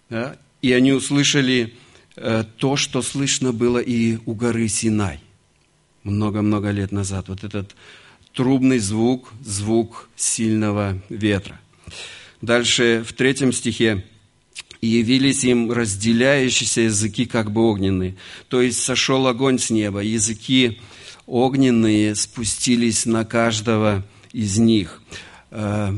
Да? 0.09 0.37
И 0.61 0.71
они 0.71 0.93
услышали 0.93 1.73
Э, 2.15 2.43
то, 2.57 2.75
что 2.75 3.01
слышно 3.01 3.51
было 3.51 3.79
и 3.79 4.19
у 4.25 4.33
горы 4.35 4.67
Синай 4.67 5.19
много-много 6.03 6.69
лет 6.69 6.91
назад. 6.91 7.27
Вот 7.29 7.43
этот 7.43 7.75
трубный 8.33 8.79
звук, 8.79 9.33
звук 9.43 10.09
сильного 10.15 11.01
ветра. 11.09 11.59
Дальше 12.41 13.03
в 13.07 13.13
третьем 13.13 13.51
стихе 13.51 14.05
и 14.83 14.85
явились 14.85 15.45
им 15.45 15.71
разделяющиеся 15.71 16.81
языки, 16.81 17.25
как 17.25 17.53
бы 17.53 17.61
огненные. 17.61 18.17
То 18.49 18.61
есть 18.61 18.83
сошел 18.83 19.27
огонь 19.27 19.57
с 19.57 19.69
неба, 19.69 20.01
языки 20.01 20.81
огненные 21.25 22.15
спустились 22.15 23.05
на 23.05 23.23
каждого 23.23 24.05
из 24.33 24.57
них. 24.57 25.01
Э, 25.51 25.95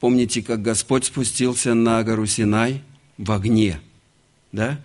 помните, 0.00 0.42
как 0.42 0.60
Господь 0.60 1.06
спустился 1.06 1.72
на 1.72 2.04
гору 2.04 2.26
Синай 2.26 2.82
в 3.16 3.32
огне, 3.32 3.80
да? 4.52 4.78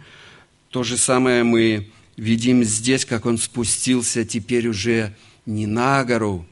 То 0.70 0.84
же 0.84 0.96
самое 0.96 1.44
мы 1.44 1.90
видим 2.16 2.64
здесь, 2.64 3.04
как 3.04 3.26
он 3.26 3.38
спустился 3.38 4.24
теперь 4.24 4.70
уже 4.70 5.14
не 5.46 5.68
на 5.68 6.06
гору, 6.06 6.46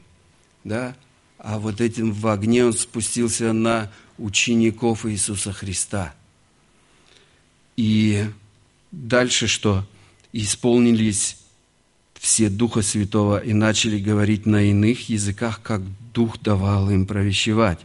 да, 0.64 0.94
а 1.38 1.58
вот 1.58 1.80
этим 1.80 2.12
в 2.12 2.26
огне 2.28 2.66
он 2.66 2.74
спустился 2.74 3.54
на 3.54 3.90
учеников 4.18 5.06
Иисуса 5.06 5.50
Христа. 5.50 6.14
И 7.76 8.24
дальше 8.92 9.46
что? 9.46 9.84
Исполнились 10.32 11.38
все 12.14 12.48
Духа 12.48 12.82
Святого 12.82 13.38
и 13.38 13.52
начали 13.52 13.98
говорить 13.98 14.46
на 14.46 14.62
иных 14.62 15.08
языках, 15.08 15.60
как 15.62 15.82
Дух 16.12 16.40
давал 16.40 16.90
им 16.90 17.06
провещевать. 17.06 17.78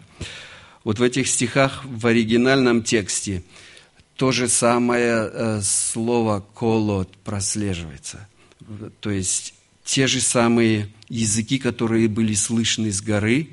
Вот 0.84 0.99
в 0.99 1.04
этих 1.04 1.28
стихах 1.28 1.84
в 1.86 2.08
оригинальном 2.08 2.84
тексте– 2.84 3.43
то 4.19 4.34
же 4.34 4.49
самое 4.49 5.32
э, 5.32 5.62
слово 5.63 6.45
«колот» 6.54 7.15
прослеживается. 7.23 8.28
То 8.99 9.12
есть 9.12 9.54
те 9.86 10.08
же 10.08 10.19
самые 10.19 10.89
языки, 11.08 11.58
которые 11.58 12.10
были 12.10 12.34
слышны 12.34 12.91
с 12.91 13.02
горы, 13.02 13.47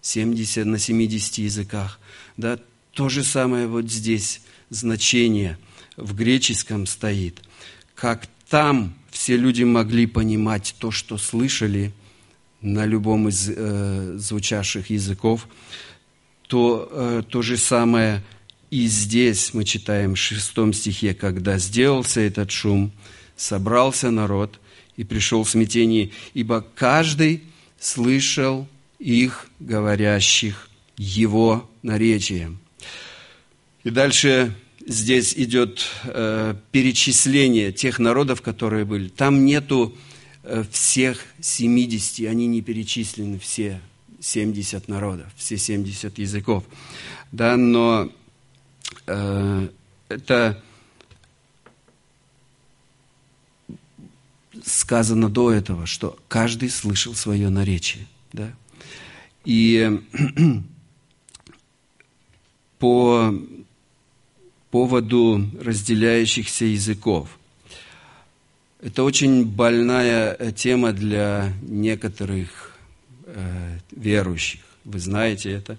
70 0.00 0.64
на 0.64 0.78
70 0.78 1.36
языках, 1.36 2.00
да, 2.38 2.58
то 2.92 3.10
же 3.10 3.22
самое 3.22 3.66
вот 3.66 3.90
здесь 3.90 4.40
значение 4.70 5.58
в 5.98 6.14
греческом 6.14 6.86
стоит. 6.86 7.42
Как 7.94 8.26
там 8.48 8.94
все 9.10 9.36
люди 9.36 9.64
могли 9.64 10.06
понимать 10.06 10.74
то, 10.78 10.90
что 10.90 11.18
слышали 11.18 11.92
на 12.60 12.86
любом 12.86 13.28
из 13.28 13.48
э, 13.48 14.16
звучавших 14.18 14.90
языков, 14.90 15.46
то 16.46 16.88
э, 16.90 17.22
то 17.28 17.42
же 17.42 17.56
самое– 17.56 18.22
и 18.70 18.86
здесь 18.86 19.54
мы 19.54 19.64
читаем 19.64 20.14
в 20.14 20.18
шестом 20.18 20.72
стихе, 20.72 21.14
когда 21.14 21.58
сделался 21.58 22.20
этот 22.20 22.50
шум, 22.50 22.92
собрался 23.36 24.10
народ 24.10 24.60
и 24.96 25.04
пришел 25.04 25.42
в 25.44 25.50
смятение, 25.50 26.10
ибо 26.34 26.64
каждый 26.74 27.44
слышал 27.80 28.68
их, 28.98 29.46
говорящих 29.58 30.68
его 30.98 31.70
наречием. 31.82 32.58
И 33.84 33.90
дальше 33.90 34.54
здесь 34.88 35.34
идет 35.36 35.86
э, 36.04 36.54
перечисление 36.72 37.72
тех 37.72 37.98
народов, 37.98 38.42
которые 38.42 38.84
были. 38.84 39.08
Там 39.08 39.44
нету 39.44 39.96
э, 40.42 40.64
всех 40.72 41.24
70, 41.40 42.26
они 42.26 42.46
не 42.46 42.62
перечислены 42.62 43.38
все 43.38 43.80
70 44.18 44.88
народов, 44.88 45.26
все 45.36 45.58
70 45.58 46.18
языков. 46.18 46.64
Да, 47.30 47.56
но 47.56 48.10
э, 49.06 49.68
это 50.08 50.62
сказано 54.64 55.28
до 55.28 55.52
этого, 55.52 55.86
что 55.86 56.18
каждый 56.28 56.70
слышал 56.70 57.14
свое 57.14 57.50
наречие. 57.50 58.06
Да? 58.32 58.52
И 59.44 60.00
по 62.78 63.34
поводу 64.70 65.44
разделяющихся 65.60 66.64
языков. 66.64 67.28
Это 68.80 69.02
очень 69.02 69.44
больная 69.44 70.34
э, 70.38 70.52
тема 70.52 70.92
для 70.92 71.52
некоторых 71.62 72.76
э, 73.24 73.78
верующих. 73.90 74.60
Вы 74.84 75.00
знаете 75.00 75.50
это. 75.50 75.76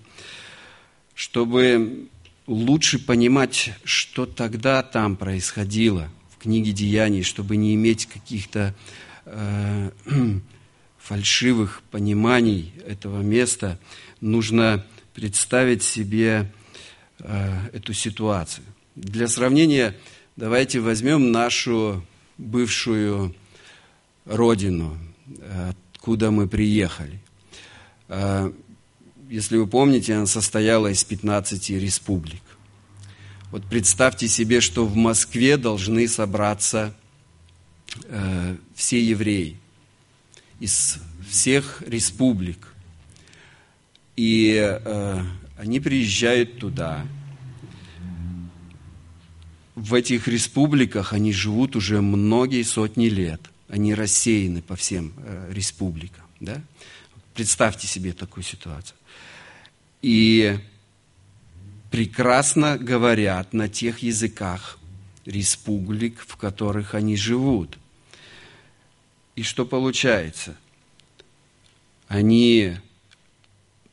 Чтобы 1.16 2.08
лучше 2.46 3.00
понимать, 3.00 3.72
что 3.84 4.26
тогда 4.26 4.84
там 4.84 5.16
происходило 5.16 6.10
в 6.32 6.42
книге 6.42 6.72
Деяний, 6.74 7.24
чтобы 7.24 7.56
не 7.56 7.76
иметь 7.76 8.06
каких-то 8.08 8.76
э, 9.26 9.92
фальшивых 10.98 11.82
пониманий 11.92 12.74
этого 12.86 13.22
места, 13.22 13.80
нужно 14.20 14.86
представить 15.14 15.84
себе 15.84 16.52
э, 17.20 17.70
эту 17.72 17.94
ситуацию. 17.94 18.66
Для 19.00 19.30
сравнения, 19.30 19.96
давайте 20.36 20.82
возьмем 20.82 21.32
нашу 21.32 22.06
бывшую 22.38 23.34
родину, 24.26 24.98
откуда 25.70 26.32
мы 26.32 26.50
приехали. 26.50 27.22
А, 28.10 28.54
если 29.30 29.56
вы 29.56 29.68
помните, 29.68 30.16
она 30.16 30.26
состояла 30.26 30.88
из 30.88 31.02
15 31.06 31.70
республик. 31.70 32.42
Вот 33.52 33.64
представьте 33.68 34.28
себе, 34.28 34.60
что 34.60 34.86
в 34.86 34.98
Москве 34.98 35.56
должны 35.56 36.06
собраться 36.06 36.94
э, 38.04 38.58
все 38.76 39.02
евреи 39.02 39.56
из 40.60 40.98
всех 41.30 41.84
республик. 41.88 42.68
И 44.18 44.58
э, 44.60 45.24
они 45.58 45.80
приезжают 45.80 46.60
туда, 46.60 47.06
в 49.80 49.94
этих 49.94 50.28
республиках 50.28 51.14
они 51.14 51.32
живут 51.32 51.76
уже 51.76 52.02
многие 52.02 52.64
сотни 52.64 53.06
лет. 53.06 53.42
Они 53.70 53.94
рассеяны 53.94 54.62
по 54.62 54.76
всем 54.76 55.14
э, 55.18 55.52
республикам. 55.54 56.26
Да? 56.40 56.62
Представьте 57.34 57.88
себе 57.88 58.12
такую 58.12 58.44
ситуацию. 58.44 58.98
И 60.02 60.58
прекрасно 61.92 62.78
говорят 62.78 63.54
на 63.54 63.70
тех 63.70 64.00
языках 64.00 64.80
республик, 65.26 66.20
в 66.28 66.36
которых 66.36 66.94
они 66.94 67.16
живут. 67.16 67.78
И 69.36 69.44
что 69.44 69.66
получается? 69.66 70.58
Они 72.08 72.76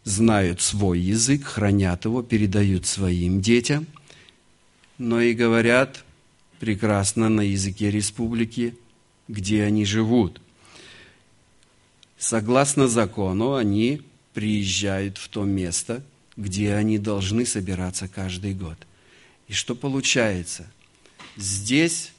знают 0.03 0.61
свой 0.61 0.99
язык, 0.99 1.45
хранят 1.45 2.07
его, 2.07 2.23
передают 2.23 2.87
своим 2.87 3.41
детям– 3.41 3.87
но 4.99 5.21
и 5.21 5.35
говорят 5.35 6.05
прекрасно 6.59 7.29
на 7.29 7.43
языке 7.43 7.91
республики, 7.91 8.77
где 9.29 9.63
они 9.65 9.85
живут. 9.85 10.41
Согласно 12.19 12.89
закону, 12.89 13.55
они 13.55 14.03
приезжают 14.35 15.19
в 15.19 15.29
то 15.29 15.45
место, 15.45 16.03
где 16.37 16.75
они 16.75 16.99
должны 16.99 17.47
собираться 17.47 18.09
каждый 18.09 18.55
год. 18.55 18.79
И 19.49 19.53
что 19.53 19.75
получается? 19.75 20.71
Здесь 21.37 22.13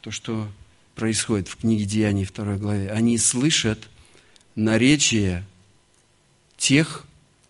то, 0.00 0.10
что 0.10 0.48
происходит 0.94 1.48
в 1.48 1.56
книге 1.56 1.84
Деяний 1.84 2.26
2 2.26 2.56
главе, 2.58 2.90
они 2.90 3.18
слышат 3.18 3.88
наречие 4.54 5.44
тех 6.56 7.04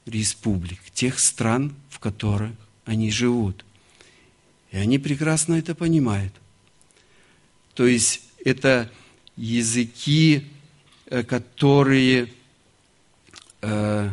республик, 0.06 0.80
тех 0.94 1.18
стран, 1.18 1.74
в 1.90 1.98
которых 1.98 2.52
они 2.86 3.10
живут. 3.10 3.65
И 4.76 4.78
они 4.78 4.98
прекрасно 4.98 5.54
это 5.54 5.74
понимают. 5.74 6.34
То 7.72 7.86
есть 7.86 8.20
это 8.44 8.92
языки, 9.34 10.48
э, 11.06 11.22
которые 11.22 12.30
э, 13.62 14.10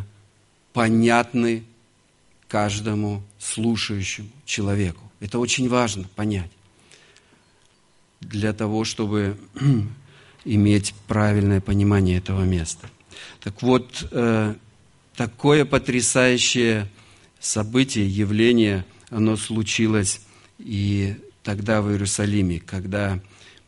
понятны 0.72 1.64
каждому 2.48 3.22
слушающему 3.38 4.30
человеку. 4.46 5.02
Это 5.20 5.38
очень 5.38 5.68
важно 5.68 6.04
понять 6.16 6.50
для 8.22 8.54
того, 8.54 8.84
чтобы 8.84 9.36
иметь 10.46 10.94
правильное 11.06 11.60
понимание 11.60 12.16
этого 12.16 12.42
места. 12.44 12.88
Так 13.40 13.60
вот, 13.60 14.08
э, 14.10 14.54
такое 15.14 15.66
потрясающее 15.66 16.88
событие, 17.38 18.08
явление, 18.08 18.86
оно 19.10 19.36
случилось 19.36 20.22
и 20.64 21.16
тогда 21.42 21.82
в 21.82 21.90
Иерусалиме, 21.90 22.58
когда 22.58 23.20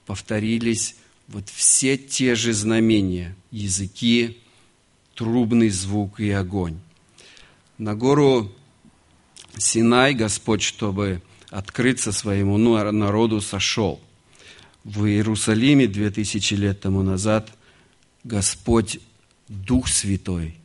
повторились 0.07 0.97
вот 1.29 1.49
все 1.49 1.97
те 1.97 2.35
же 2.35 2.53
знамения, 2.53 3.37
языки, 3.51 4.39
трубный 5.15 5.69
звук 5.69 6.21
и 6.21 6.31
огонь. 6.31 6.79
На 7.79 7.95
гору 7.95 8.53
Синай 9.59 10.15
Господь, 10.15 10.63
чтобы 10.63 11.23
открыться 11.51 12.13
своему 12.13 12.59
народу, 12.59 13.41
сошел. 13.41 14.01
В 14.85 15.05
Иерусалиме 15.05 15.87
две 15.87 16.11
тысячи 16.11 16.55
лет 16.55 16.81
тому 16.81 17.03
назад 17.03 17.53
Господь, 18.25 19.01
Дух 19.49 19.89
Святой, 19.89 20.57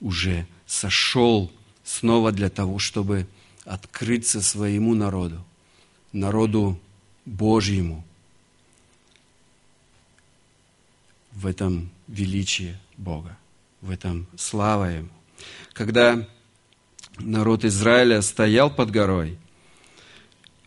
уже 0.00 0.46
сошел 0.66 1.52
снова 1.84 2.32
для 2.32 2.48
того, 2.50 2.78
чтобы 2.78 3.26
открыться 3.64 4.42
своему 4.42 4.94
народу, 4.94 5.44
народу 6.12 6.78
Божьему 7.24 8.04
в 11.32 11.46
этом 11.46 11.90
величии 12.08 12.76
Бога, 12.96 13.36
в 13.80 13.90
этом 13.90 14.26
слава 14.36 14.84
Ему. 14.86 15.08
Когда 15.72 16.26
народ 17.18 17.64
Израиля 17.64 18.22
стоял 18.22 18.70
под 18.70 18.90
горой, 18.90 19.38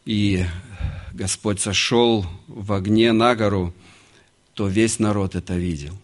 и 0.06 0.46
Господь 1.14 1.60
сошел 1.60 2.26
в 2.48 2.74
огне 2.74 3.12
на 3.12 3.36
гору, 3.36 3.74
то 4.54 4.68
весь 4.68 5.00
народ 5.00 5.36
это 5.36 5.56
видел. 5.56 5.98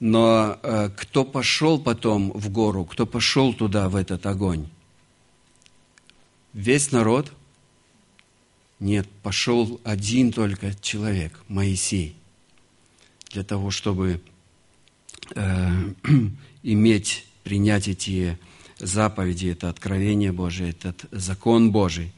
Но 0.00 0.58
э, 0.62 0.90
кто 0.96 1.24
пошел 1.24 1.80
потом 1.80 2.30
в 2.32 2.50
гору, 2.50 2.84
кто 2.84 3.06
пошел 3.06 3.52
туда, 3.52 3.88
в 3.88 3.96
этот 3.96 4.26
огонь, 4.26 4.68
Весь 6.54 6.92
народ? 6.92 7.32
Нет, 8.78 9.08
пошел 9.24 9.80
один 9.82 10.32
только 10.32 10.72
человек, 10.80 11.40
Моисей, 11.48 12.14
для 13.30 13.42
того, 13.42 13.72
чтобы 13.72 14.20
э, 15.34 15.70
иметь, 16.62 17.26
принять 17.42 17.88
эти 17.88 18.38
заповеди, 18.78 19.48
это 19.48 19.68
откровение 19.68 20.30
Божие, 20.30 20.70
этот 20.70 21.06
закон 21.10 21.72
Божий. 21.72 22.12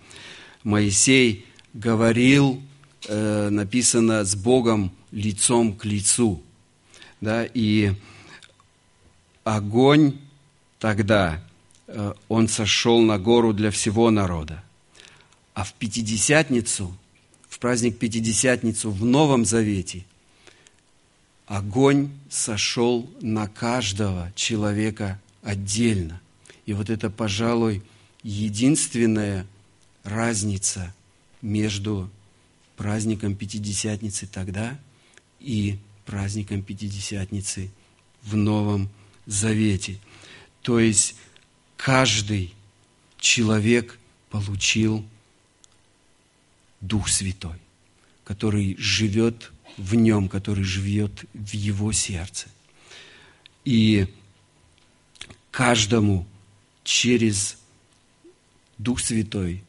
Моисей 0.64 1.46
говорил, 1.72 2.62
э, 3.09 3.49
написано, 3.49 4.22
с 4.25 4.35
Богом 4.35 4.92
лицом 5.12 5.75
к 5.75 5.87
лицу. 5.87 6.42
Да, 7.22 7.46
и 7.46 7.94
огонь 9.44 10.18
тогда 10.79 11.42
он 12.29 12.49
сошел 12.49 13.01
на 13.01 13.18
гору 13.18 13.53
для 13.53 13.70
всего 13.70 14.11
народа. 14.11 14.62
А 15.55 15.64
в 15.64 15.72
Пятидесятницу, 15.75 16.96
в 17.49 17.59
праздник 17.59 17.99
Пятидесятницу 17.99 18.90
в 18.90 19.05
Новом 19.05 19.44
Завете, 19.44 20.05
огонь 21.46 22.11
сошел 22.29 23.09
на 23.20 23.49
каждого 23.49 24.33
человека 24.35 25.20
отдельно. 25.42 26.20
И 26.66 26.72
вот 26.72 26.90
это, 26.90 27.09
пожалуй, 27.09 27.83
единственная 28.22 29.46
разница 30.03 30.92
между 31.40 32.11
праздником 32.77 33.35
Пятидесятницы 33.35 34.27
тогда 34.27 34.79
и 35.40 35.79
праздником 36.05 36.62
Пятидесятницы 36.62 37.70
в 38.22 38.37
Новом 38.37 38.88
Завете. 39.27 39.99
То 40.62 40.81
есть 40.81 41.14
каждый 41.77 42.55
человек 43.19 43.99
получил 44.31 45.05
Дух 46.81 47.09
Святой, 47.09 47.59
который 48.25 48.77
живет 48.79 49.53
в 49.77 49.95
нем, 49.95 50.29
который 50.29 50.65
живет 50.65 51.25
в 51.33 51.53
его 51.55 51.93
сердце. 51.93 52.49
И 53.65 54.07
каждому 55.51 56.27
через 56.85 57.59
Дух 58.79 59.01
Святой 59.01 59.65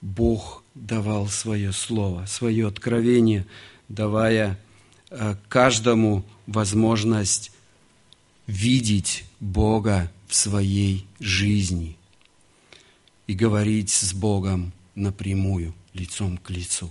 Бог 0.00 0.62
давал 0.74 1.28
свое 1.28 1.72
слово, 1.72 2.26
свое 2.26 2.68
откровение, 2.68 3.46
давая 3.88 4.58
э, 5.10 5.36
каждому 5.48 6.24
возможность 6.46 7.52
видеть 8.46 9.24
Бога 9.38 10.10
своей 10.34 11.06
жизни 11.20 11.96
и 13.26 13.34
говорить 13.34 13.90
с 13.90 14.12
Богом 14.12 14.72
напрямую, 14.94 15.74
лицом 15.94 16.36
к 16.38 16.50
лицу. 16.50 16.90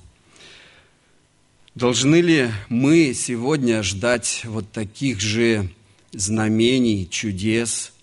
Должны 1.76 2.20
ли 2.20 2.52
мы 2.68 3.14
сегодня 3.14 3.82
ждать 3.84 4.42
вот 4.46 4.72
таких 4.72 5.22
же 5.22 5.70
знамений, 6.12 7.08
чудес 7.10 7.94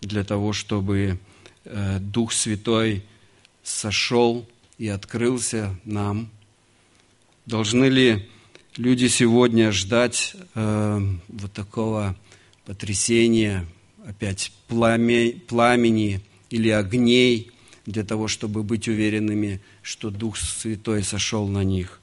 для 0.00 0.24
того, 0.24 0.52
чтобы 0.52 1.18
э, 1.64 1.98
Дух 2.00 2.32
Святой 2.32 3.02
сошел 3.62 4.46
и 4.76 4.88
открылся 4.88 5.74
нам? 5.84 6.30
Должны 7.46 7.86
ли 7.86 8.28
люди 8.76 9.06
сегодня 9.06 9.72
ждать 9.72 10.36
э, 10.54 11.00
вот 11.28 11.52
такого 11.52 12.16
потрясения, 12.66 13.66
опять 14.06 14.52
пламя, 14.68 15.32
пламени 15.48 16.20
или 16.50 16.68
огней 16.68 17.50
для 17.86 18.04
того, 18.04 18.28
чтобы 18.28 18.62
быть 18.62 18.88
уверенными, 18.88 19.60
что 19.82 20.10
Дух 20.10 20.36
Святой 20.36 21.02
сошел 21.02 21.48
на 21.48 21.64
них? 21.64 22.00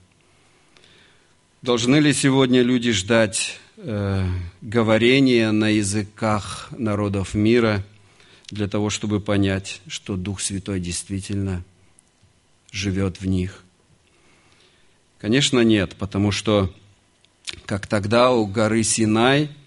Должны 1.61 1.97
ли 1.97 2.13
сегодня 2.13 2.61
люди 2.61 2.91
ждать 2.91 3.59
э, 3.77 4.27
говорения 4.61 5.51
на 5.51 5.69
языках 5.69 6.69
народов 6.77 7.33
мира 7.33 7.83
для 8.49 8.67
того, 8.67 8.89
чтобы 8.89 9.19
понять, 9.19 9.81
что 9.87 10.17
Дух 10.17 10.41
Святой 10.41 10.79
действительно 10.79 11.63
живет 12.71 13.21
в 13.21 13.27
них? 13.27 13.63
Конечно, 15.19 15.59
нет, 15.59 15.95
потому 15.97 16.31
что, 16.31 16.73
как 17.65 17.85
тогда 17.85 18.31
у 18.31 18.47
горы 18.47 18.83
Синай– 18.83 19.49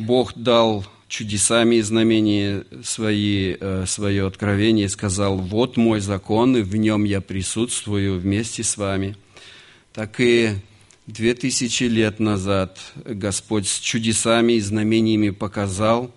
Бог 0.00 0.34
дал 0.34 0.84
чудесами 1.10 1.76
и 1.76 1.82
знамения 1.82 2.64
свои, 2.84 3.56
э, 3.60 3.84
свое 3.86 4.26
откровение 4.26 4.86
и 4.86 4.88
сказал, 4.88 5.38
вот 5.38 5.76
мой 5.76 6.00
закон, 6.00 6.56
и 6.56 6.62
в 6.62 6.76
нем 6.76 7.04
я 7.04 7.20
присутствую 7.20 8.20
вместе 8.20 8.62
с 8.62 8.76
вами. 8.76 9.16
Так 9.92 10.20
и 10.20 10.54
две 11.08 11.34
тысячи 11.34 11.84
лет 11.84 12.20
назад 12.20 12.78
Господь 13.04 13.66
с 13.66 13.80
чудесами 13.80 14.54
и 14.54 14.60
знамениями 14.60 15.30
показал, 15.30 16.14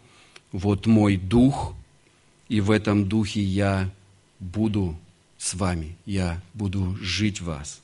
вот 0.52 0.86
мой 0.86 1.18
дух, 1.18 1.74
и 2.48 2.62
в 2.62 2.70
этом 2.70 3.10
духе 3.10 3.42
я 3.42 3.90
буду 4.40 4.96
с 5.40 5.56
вами, 5.56 5.98
я 6.06 6.40
буду 6.54 6.96
жить 7.02 7.42
в 7.42 7.46
вас. 7.46 7.82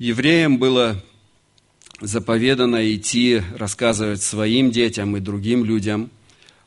Евреям 0.00 0.58
было 0.58 1.02
заповедано 2.00 2.94
идти 2.94 3.42
рассказывать 3.56 4.22
своим 4.22 4.70
детям 4.70 5.16
и 5.16 5.20
другим 5.20 5.64
людям 5.64 6.10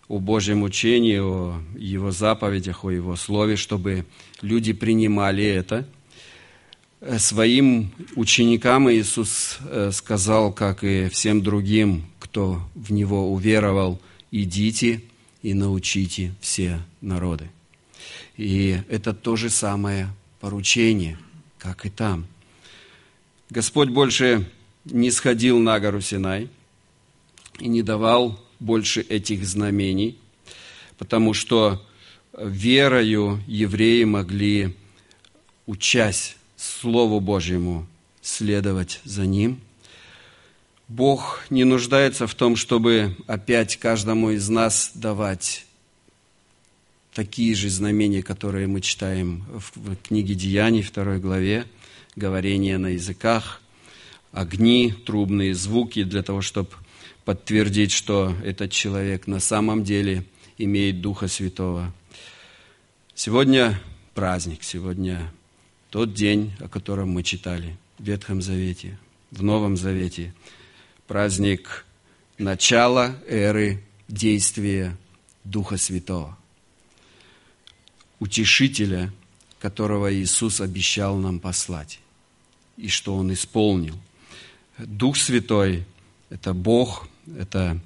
о 0.08 0.20
Божьем 0.20 0.64
учении, 0.64 1.20
о 1.20 1.62
Его 1.78 2.12
заповедях, 2.12 2.84
о 2.84 2.92
Его 2.92 3.16
Слове, 3.16 3.56
чтобы 3.56 4.06
люди 4.42 4.74
принимали 4.74 5.46
это. 5.46 5.88
Своим 7.18 7.92
ученикам 8.16 8.92
Иисус 8.92 9.58
э, 9.62 9.92
сказал, 9.92 10.54
как 10.54 10.84
и 10.84 11.08
всем 11.10 11.42
другим, 11.42 12.06
кто 12.20 12.62
в 12.76 12.92
Него 12.92 13.32
уверовал, 13.34 14.00
идите 14.32 15.02
и 15.42 15.54
научите 15.54 16.34
все 16.42 16.80
народы. 17.00 17.50
И 18.38 18.78
это 18.90 19.14
то 19.14 19.36
же 19.36 19.50
самое 19.50 20.10
поручение, 20.40 21.18
как 21.58 21.86
и 21.86 21.90
там. 21.90 22.28
Господь 23.50 23.90
больше 23.90 24.46
не 24.86 25.12
сходил 25.12 25.60
на 25.60 25.80
гору 25.80 26.02
Синай 26.02 26.50
и 27.60 27.68
не 27.68 27.82
давал 27.82 28.40
больше 28.60 29.02
этих 29.02 29.46
знамений, 29.46 30.18
потому 30.98 31.34
что 31.34 31.86
верою 32.38 33.42
евреи 33.48 34.04
могли, 34.04 34.76
учась 35.66 36.36
Слову 36.58 37.20
Божьему, 37.20 37.88
следовать 38.22 39.02
за 39.04 39.26
Ним. 39.26 39.60
Бог 40.88 41.44
не 41.50 41.64
нуждается 41.64 42.28
в 42.28 42.36
том, 42.36 42.56
чтобы 42.56 43.16
опять 43.26 43.78
каждому 43.78 44.32
из 44.32 44.50
нас 44.50 44.92
давать 44.94 45.66
такие 47.14 47.56
же 47.56 47.70
знамения, 47.70 48.22
которые 48.22 48.68
мы 48.68 48.82
читаем 48.82 49.44
в 49.50 49.96
книге 49.98 50.36
Деяний, 50.36 50.82
второй 50.82 51.20
главе, 51.20 51.66
говорение 52.16 52.78
на 52.78 52.88
языках, 52.88 53.61
огни, 54.32 54.92
трубные 54.92 55.54
звуки 55.54 56.04
для 56.04 56.24
того, 56.24 56.42
чтобы 56.42 56.70
подтвердить, 57.26 57.92
что 57.92 58.36
этот 58.44 58.72
человек 58.72 59.28
на 59.28 59.40
самом 59.40 59.84
деле 59.84 60.26
имеет 60.58 61.02
Духа 61.02 61.28
Святого. 61.28 61.94
Сегодня 63.14 63.80
праздник, 64.14 64.64
сегодня 64.64 65.32
тот 65.90 66.14
день, 66.14 66.54
о 66.60 66.68
котором 66.68 67.10
мы 67.10 67.24
читали 67.24 67.78
в 68.00 68.04
Ветхом 68.04 68.42
Завете, 68.42 68.98
в 69.32 69.44
Новом 69.44 69.78
Завете. 69.78 70.34
Праздник 71.08 71.86
начала 72.38 73.16
эры 73.28 73.84
действия 74.08 74.98
Духа 75.44 75.78
Святого, 75.78 76.38
утешителя, 78.20 79.12
которого 79.60 80.14
Иисус 80.14 80.62
обещал 80.62 81.18
нам 81.18 81.40
послать, 81.40 82.00
и 82.78 82.88
что 82.88 83.16
Он 83.16 83.34
исполнил– 83.34 83.96
Дух 84.78 85.18
Святой– 85.18 85.86
это 86.30 86.54
Бог, 86.54 87.08
это 87.38 87.80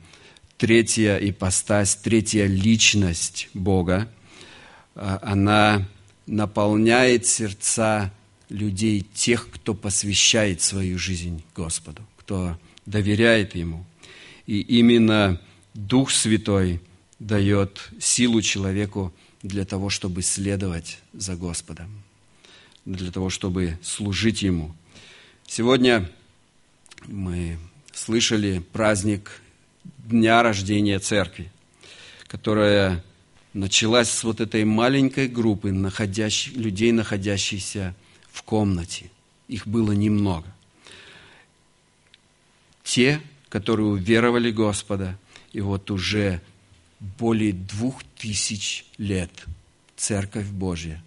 третья 0.58 1.18
ипостась, 1.18 1.96
третья 1.96 2.46
личность 2.46 3.50
Бога. 3.54 4.10
А, 4.96 5.20
она 5.22 5.88
наполняет 6.26 7.26
сердца 7.26 8.12
людей, 8.50 9.06
тех, 9.14 9.50
кто 9.50 9.74
посвящает 9.74 10.62
свою 10.62 10.98
жизнь 10.98 11.44
Господу, 11.56 12.02
кто 12.18 12.58
доверяет 12.86 13.56
Ему. 13.56 13.86
И 14.46 14.60
именно 14.62 15.42
Дух 15.74 16.12
Святой 16.12 16.82
дает 17.20 17.90
силу 18.00 18.42
человеку 18.42 19.14
для 19.42 19.66
того, 19.66 19.90
чтобы 19.90 20.22
следовать 20.22 21.00
за 21.14 21.36
Господом, 21.36 22.04
для 22.86 23.12
того, 23.12 23.30
чтобы 23.30 23.78
служить 23.82 24.42
Ему. 24.42 24.76
Сегодня 25.48 26.10
мы 27.08 27.58
слышали 27.94 28.60
праздник 28.60 29.42
дня 30.00 30.44
рождения 30.44 31.00
церкви, 31.00 31.52
которая 32.28 33.04
началась 33.54 34.10
с 34.10 34.24
вот 34.24 34.42
этой 34.42 34.66
маленькой 34.66 35.28
группы 35.28 35.72
находящих, 35.72 36.56
людей, 36.56 36.92
находящихся 36.92 37.96
в 38.32 38.44
комнате. 38.44 39.12
Их 39.48 39.68
было 39.68 39.92
немного. 39.92 40.48
Те, 42.84 43.22
которые 43.50 43.88
уверовали 43.88 44.52
Господа, 44.52 45.18
и 45.54 45.62
вот 45.62 45.90
уже 45.92 46.42
более 47.00 47.54
двух 47.54 48.04
тысяч 48.18 48.86
лет 48.98 49.32
Церковь 49.96 50.48
Божья, 50.48 51.04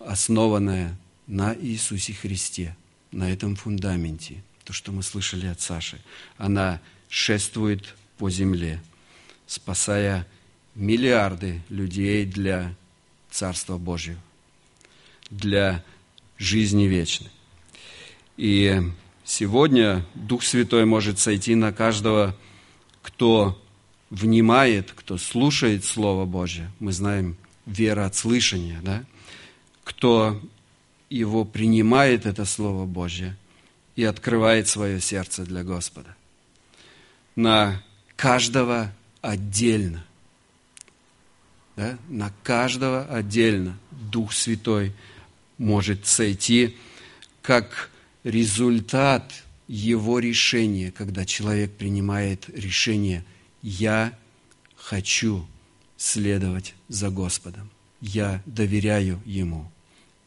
основанная 0.00 0.96
на 1.26 1.54
Иисусе 1.54 2.12
Христе– 2.12 2.76
на 3.14 3.30
этом 3.30 3.56
фундаменте, 3.56 4.42
то, 4.64 4.72
что 4.72 4.92
мы 4.92 5.02
слышали 5.02 5.46
от 5.46 5.60
Саши, 5.60 6.00
она 6.36 6.80
шествует 7.08 7.94
по 8.18 8.28
земле, 8.28 8.82
спасая 9.46 10.26
миллиарды 10.74 11.62
людей 11.68 12.26
для 12.26 12.74
Царства 13.30 13.78
Божьего, 13.78 14.18
для 15.30 15.84
жизни 16.38 16.84
вечной. 16.84 17.30
И 18.36 18.82
сегодня 19.24 20.04
Дух 20.14 20.42
Святой 20.42 20.84
может 20.84 21.18
сойти 21.18 21.54
на 21.54 21.72
каждого, 21.72 22.36
кто 23.02 23.60
внимает, 24.10 24.92
кто 24.92 25.18
слушает 25.18 25.84
Слово 25.84 26.24
Божье. 26.24 26.70
Мы 26.80 26.92
знаем 26.92 27.36
вера 27.66 28.06
от 28.06 28.16
слышания, 28.16 28.80
да? 28.82 29.04
Кто 29.84 30.40
его 31.14 31.44
принимает 31.44 32.26
это 32.26 32.44
Слово 32.44 32.86
Божье 32.86 33.36
и 33.94 34.04
открывает 34.04 34.66
свое 34.66 35.00
сердце 35.00 35.44
для 35.44 35.62
Господа. 35.62 36.16
На 37.36 37.82
каждого 38.16 38.92
отдельно. 39.20 40.04
Да? 41.76 41.98
На 42.08 42.32
каждого 42.42 43.04
отдельно 43.06 43.78
Дух 43.90 44.32
Святой 44.32 44.92
может 45.56 46.06
сойти 46.06 46.76
как 47.42 47.90
результат 48.24 49.44
его 49.68 50.18
решения, 50.18 50.90
когда 50.90 51.24
человек 51.24 51.72
принимает 51.76 52.48
решение 52.48 53.24
«Я 53.62 54.18
хочу 54.76 55.46
следовать 55.96 56.74
за 56.88 57.10
Господом. 57.10 57.70
Я 58.00 58.42
доверяю 58.46 59.20
Ему. 59.24 59.70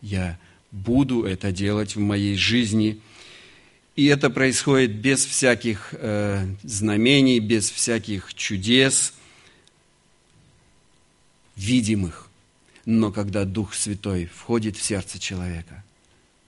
Я 0.02 0.40
буду 0.72 1.24
это 1.24 1.52
делать 1.52 1.96
в 1.96 2.00
моей 2.00 2.36
жизни. 2.36 3.00
И 3.96 4.06
это 4.06 4.30
происходит 4.30 4.96
без 4.96 5.26
всяких 5.26 5.94
э, 5.94 6.48
знамений, 6.64 7.40
без 7.40 7.70
всяких 7.70 8.34
чудес 8.34 9.14
видимых. 11.56 12.30
Но 12.86 13.12
когда 13.12 13.44
Дух 13.44 13.74
Святой 13.74 14.28
входит 14.28 14.78
в 14.78 14.84
сердце 14.84 15.20
человека, 15.20 15.84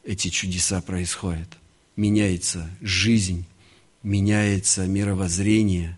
эти 0.04 0.30
чудеса 0.30 0.82
происходят. 0.82 1.50
Меняется 1.96 2.70
жизнь, 2.82 3.46
меняется 4.04 4.86
мировоззрение, 4.86 5.98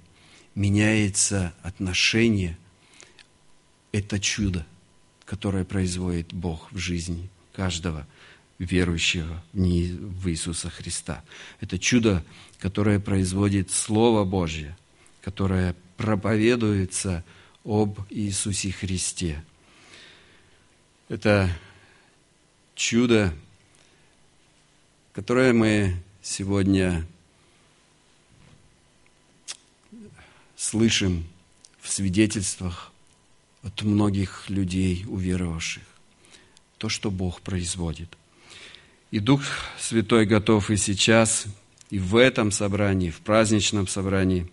меняется 0.55 1.53
отношение. 1.62 2.57
Это 3.91 4.19
чудо, 4.19 4.65
которое 5.25 5.65
производит 5.65 6.34
Бог 6.34 6.71
в 6.71 6.77
жизни 6.77 7.29
каждого 7.53 8.07
верующего 8.59 9.43
в 9.53 10.29
Иисуса 10.29 10.69
Христа. 10.69 11.23
Это 11.59 11.79
чудо, 11.79 12.23
которое 12.59 12.99
производит 12.99 13.71
Слово 13.71 14.23
Божье, 14.23 14.77
которое 15.21 15.75
проповедуется 15.97 17.23
об 17.63 17.99
Иисусе 18.09 18.71
Христе. 18.71 19.43
Это 21.09 21.49
чудо, 22.75 23.33
которое 25.13 25.53
мы 25.53 25.95
сегодня 26.21 27.05
слышим 30.55 31.25
в 31.79 31.89
свидетельствах 31.89 32.91
от 33.63 33.81
многих 33.81 34.49
людей, 34.49 35.05
уверовавших. 35.07 35.83
То, 36.82 36.89
что 36.89 37.12
Бог 37.12 37.41
производит. 37.41 38.10
И 39.12 39.20
Дух 39.20 39.44
Святой 39.80 40.26
готов 40.26 40.72
и 40.72 40.78
сейчас, 40.78 41.46
и 41.91 42.00
в 42.00 42.15
этом 42.15 42.52
собрании, 42.52 43.12
в 43.12 43.20
праздничном 43.20 43.88
собрании, 43.88 44.52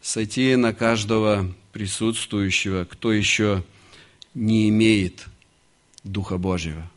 сойти 0.00 0.56
на 0.56 0.72
каждого 0.72 1.54
присутствующего, 1.72 2.86
кто 2.86 3.12
еще 3.12 3.62
не 4.32 4.70
имеет 4.70 5.26
Духа 6.04 6.38
Божьего, 6.38 6.90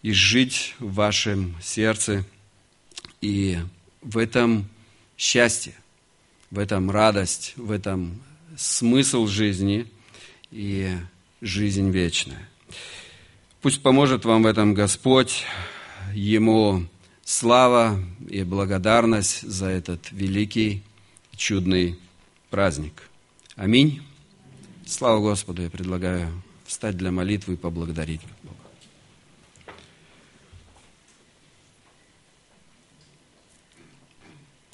и 0.00 0.12
жить 0.12 0.74
в 0.78 0.94
вашем 0.94 1.54
сердце, 1.60 2.24
и 3.20 3.58
в 4.00 4.16
этом 4.16 4.66
счастье– 5.18 5.74
в 6.50 6.58
этом 6.58 6.90
радость, 6.90 7.52
в 7.56 7.70
этом 7.70 8.22
смысл 8.56 9.26
жизни 9.26 9.86
и 10.50 10.96
жизнь 11.40 11.90
вечная. 11.90 12.48
Пусть 13.60 13.82
поможет 13.82 14.24
вам 14.24 14.44
в 14.44 14.46
этом 14.46 14.72
Господь, 14.72 15.44
Ему 16.14 16.86
слава 17.24 18.00
и 18.28 18.44
благодарность 18.44 19.42
за 19.42 19.66
этот 19.66 20.12
великий, 20.12 20.84
чудный 21.34 21.98
праздник. 22.50 23.02
Аминь. 23.56 24.00
Слава 24.86 25.18
Господу, 25.18 25.62
я 25.62 25.70
предлагаю 25.70 26.40
встать 26.66 26.96
для 26.96 27.10
молитвы 27.10 27.54
и 27.54 27.56
поблагодарить 27.56 28.20
Бога. 28.44 28.56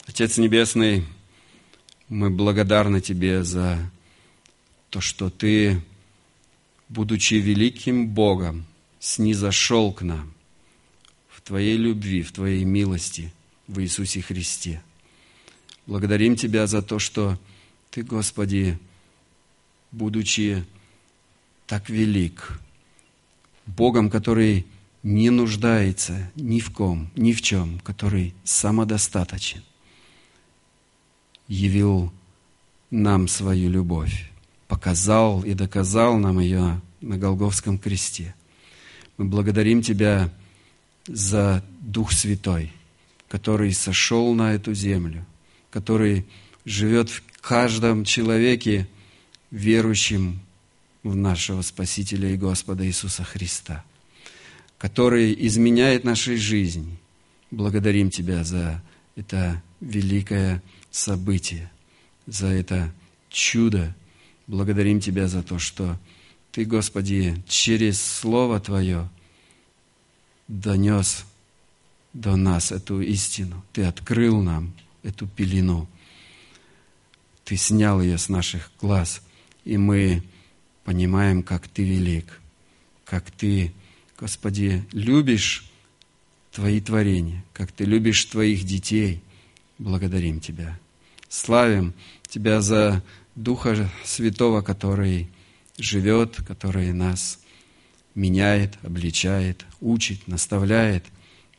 Отец 0.06 0.36
Небесный, 0.36 1.06
мы 2.10 2.28
благодарны 2.28 3.00
Тебе 3.00 3.44
за 3.44 3.78
то, 4.90 5.00
что 5.00 5.30
Ты, 5.30 5.80
будучи 6.90 7.34
великим 7.34 8.08
Богом, 8.08 8.66
снизошел 9.04 9.92
к 9.92 10.00
нам 10.00 10.32
в 11.28 11.42
Твоей 11.42 11.76
любви, 11.76 12.22
в 12.22 12.32
Твоей 12.32 12.64
милости 12.64 13.34
в 13.68 13.80
Иисусе 13.80 14.22
Христе. 14.22 14.82
Благодарим 15.86 16.36
Тебя 16.36 16.66
за 16.66 16.80
то, 16.80 16.98
что 16.98 17.38
Ты, 17.90 18.02
Господи, 18.02 18.78
будучи 19.92 20.64
так 21.66 21.90
велик, 21.90 22.58
Богом, 23.66 24.08
который 24.08 24.64
не 25.02 25.28
нуждается 25.28 26.30
ни 26.34 26.60
в 26.60 26.70
ком, 26.70 27.10
ни 27.14 27.34
в 27.34 27.42
чем, 27.42 27.80
который 27.80 28.32
самодостаточен, 28.42 29.62
явил 31.46 32.10
нам 32.90 33.28
свою 33.28 33.68
любовь, 33.68 34.30
показал 34.66 35.42
и 35.42 35.52
доказал 35.52 36.16
нам 36.16 36.40
ее 36.40 36.80
на 37.02 37.18
Голговском 37.18 37.78
кресте. 37.78 38.34
Мы 39.16 39.26
благодарим 39.26 39.82
Тебя 39.82 40.30
за 41.06 41.64
Дух 41.80 42.12
Святой, 42.12 42.72
который 43.28 43.72
сошел 43.72 44.34
на 44.34 44.54
эту 44.54 44.74
землю, 44.74 45.24
который 45.70 46.24
живет 46.64 47.10
в 47.10 47.22
каждом 47.40 48.04
человеке, 48.04 48.88
верующем 49.50 50.40
в 51.04 51.14
нашего 51.14 51.62
Спасителя 51.62 52.30
и 52.30 52.36
Господа 52.36 52.86
Иисуса 52.86 53.22
Христа, 53.22 53.84
который 54.78 55.34
изменяет 55.46 56.02
нашу 56.04 56.36
жизнь. 56.36 56.96
Благодарим 57.50 58.10
Тебя 58.10 58.42
за 58.42 58.82
это 59.14 59.62
великое 59.80 60.62
событие, 60.90 61.70
за 62.26 62.48
это 62.48 62.92
чудо. 63.28 63.94
Благодарим 64.48 64.98
Тебя 64.98 65.28
за 65.28 65.42
то, 65.42 65.58
что 65.58 65.98
Ты, 66.54 66.64
Господи, 66.66 67.42
через 67.48 68.00
Слово 68.00 68.60
Твое 68.60 69.10
донес 70.46 71.24
до 72.12 72.36
нас 72.36 72.70
эту 72.70 73.00
истину. 73.00 73.64
Ты 73.72 73.82
открыл 73.82 74.40
нам 74.40 74.72
эту 75.02 75.26
пелену. 75.26 75.88
Ты 77.44 77.56
снял 77.56 78.00
ее 78.00 78.18
с 78.18 78.28
наших 78.28 78.70
глаз, 78.80 79.20
и 79.64 79.76
мы 79.76 80.22
понимаем, 80.84 81.42
как 81.42 81.66
Ты 81.66 81.82
велик, 81.82 82.40
как 83.04 83.32
Ты, 83.32 83.74
Господи, 84.16 84.84
любишь 84.92 85.68
Твои 86.52 86.80
творения, 86.80 87.44
как 87.52 87.72
Ты 87.72 87.84
любишь 87.84 88.24
Твоих 88.26 88.62
детей. 88.62 89.24
Благодарим 89.78 90.38
Тебя. 90.38 90.78
Славим 91.28 91.94
Тебя 92.28 92.60
за 92.60 93.02
Духа 93.34 93.90
Святого, 94.04 94.62
который 94.62 95.28
живет, 95.78 96.36
который 96.46 96.92
нас 96.92 97.38
меняет, 98.14 98.78
обличает, 98.82 99.64
учит, 99.80 100.28
наставляет. 100.28 101.04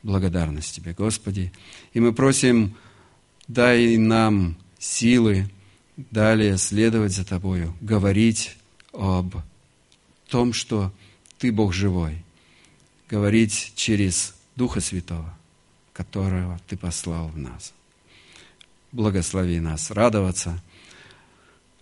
Благодарность 0.03 0.75
Тебе, 0.75 0.93
Господи. 0.93 1.51
И 1.93 1.99
мы 1.99 2.13
просим, 2.13 2.75
дай 3.47 3.97
нам 3.97 4.55
силы 4.77 5.49
далее 5.97 6.57
следовать 6.57 7.13
за 7.13 7.25
Тобою, 7.25 7.75
говорить 7.81 8.55
об 8.93 9.35
том, 10.27 10.53
что 10.53 10.93
Ты 11.39 11.51
Бог 11.51 11.73
живой, 11.73 12.23
говорить 13.09 13.73
через 13.75 14.35
Духа 14.55 14.79
Святого, 14.79 15.35
которого 15.93 16.59
Ты 16.67 16.77
послал 16.77 17.29
в 17.29 17.37
нас 17.37 17.73
благослови 18.95 19.59
нас 19.59 19.91
радоваться 19.91 20.61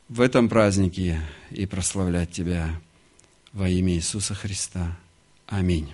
в 0.09 0.21
этом 0.21 0.49
празднике 0.49 1.21
и 1.51 1.65
прославлять 1.65 2.31
Тебя 2.31 2.69
во 3.51 3.69
имя 3.69 3.93
Иисуса 3.93 4.33
Христа. 4.33 4.97
Аминь. 5.47 5.91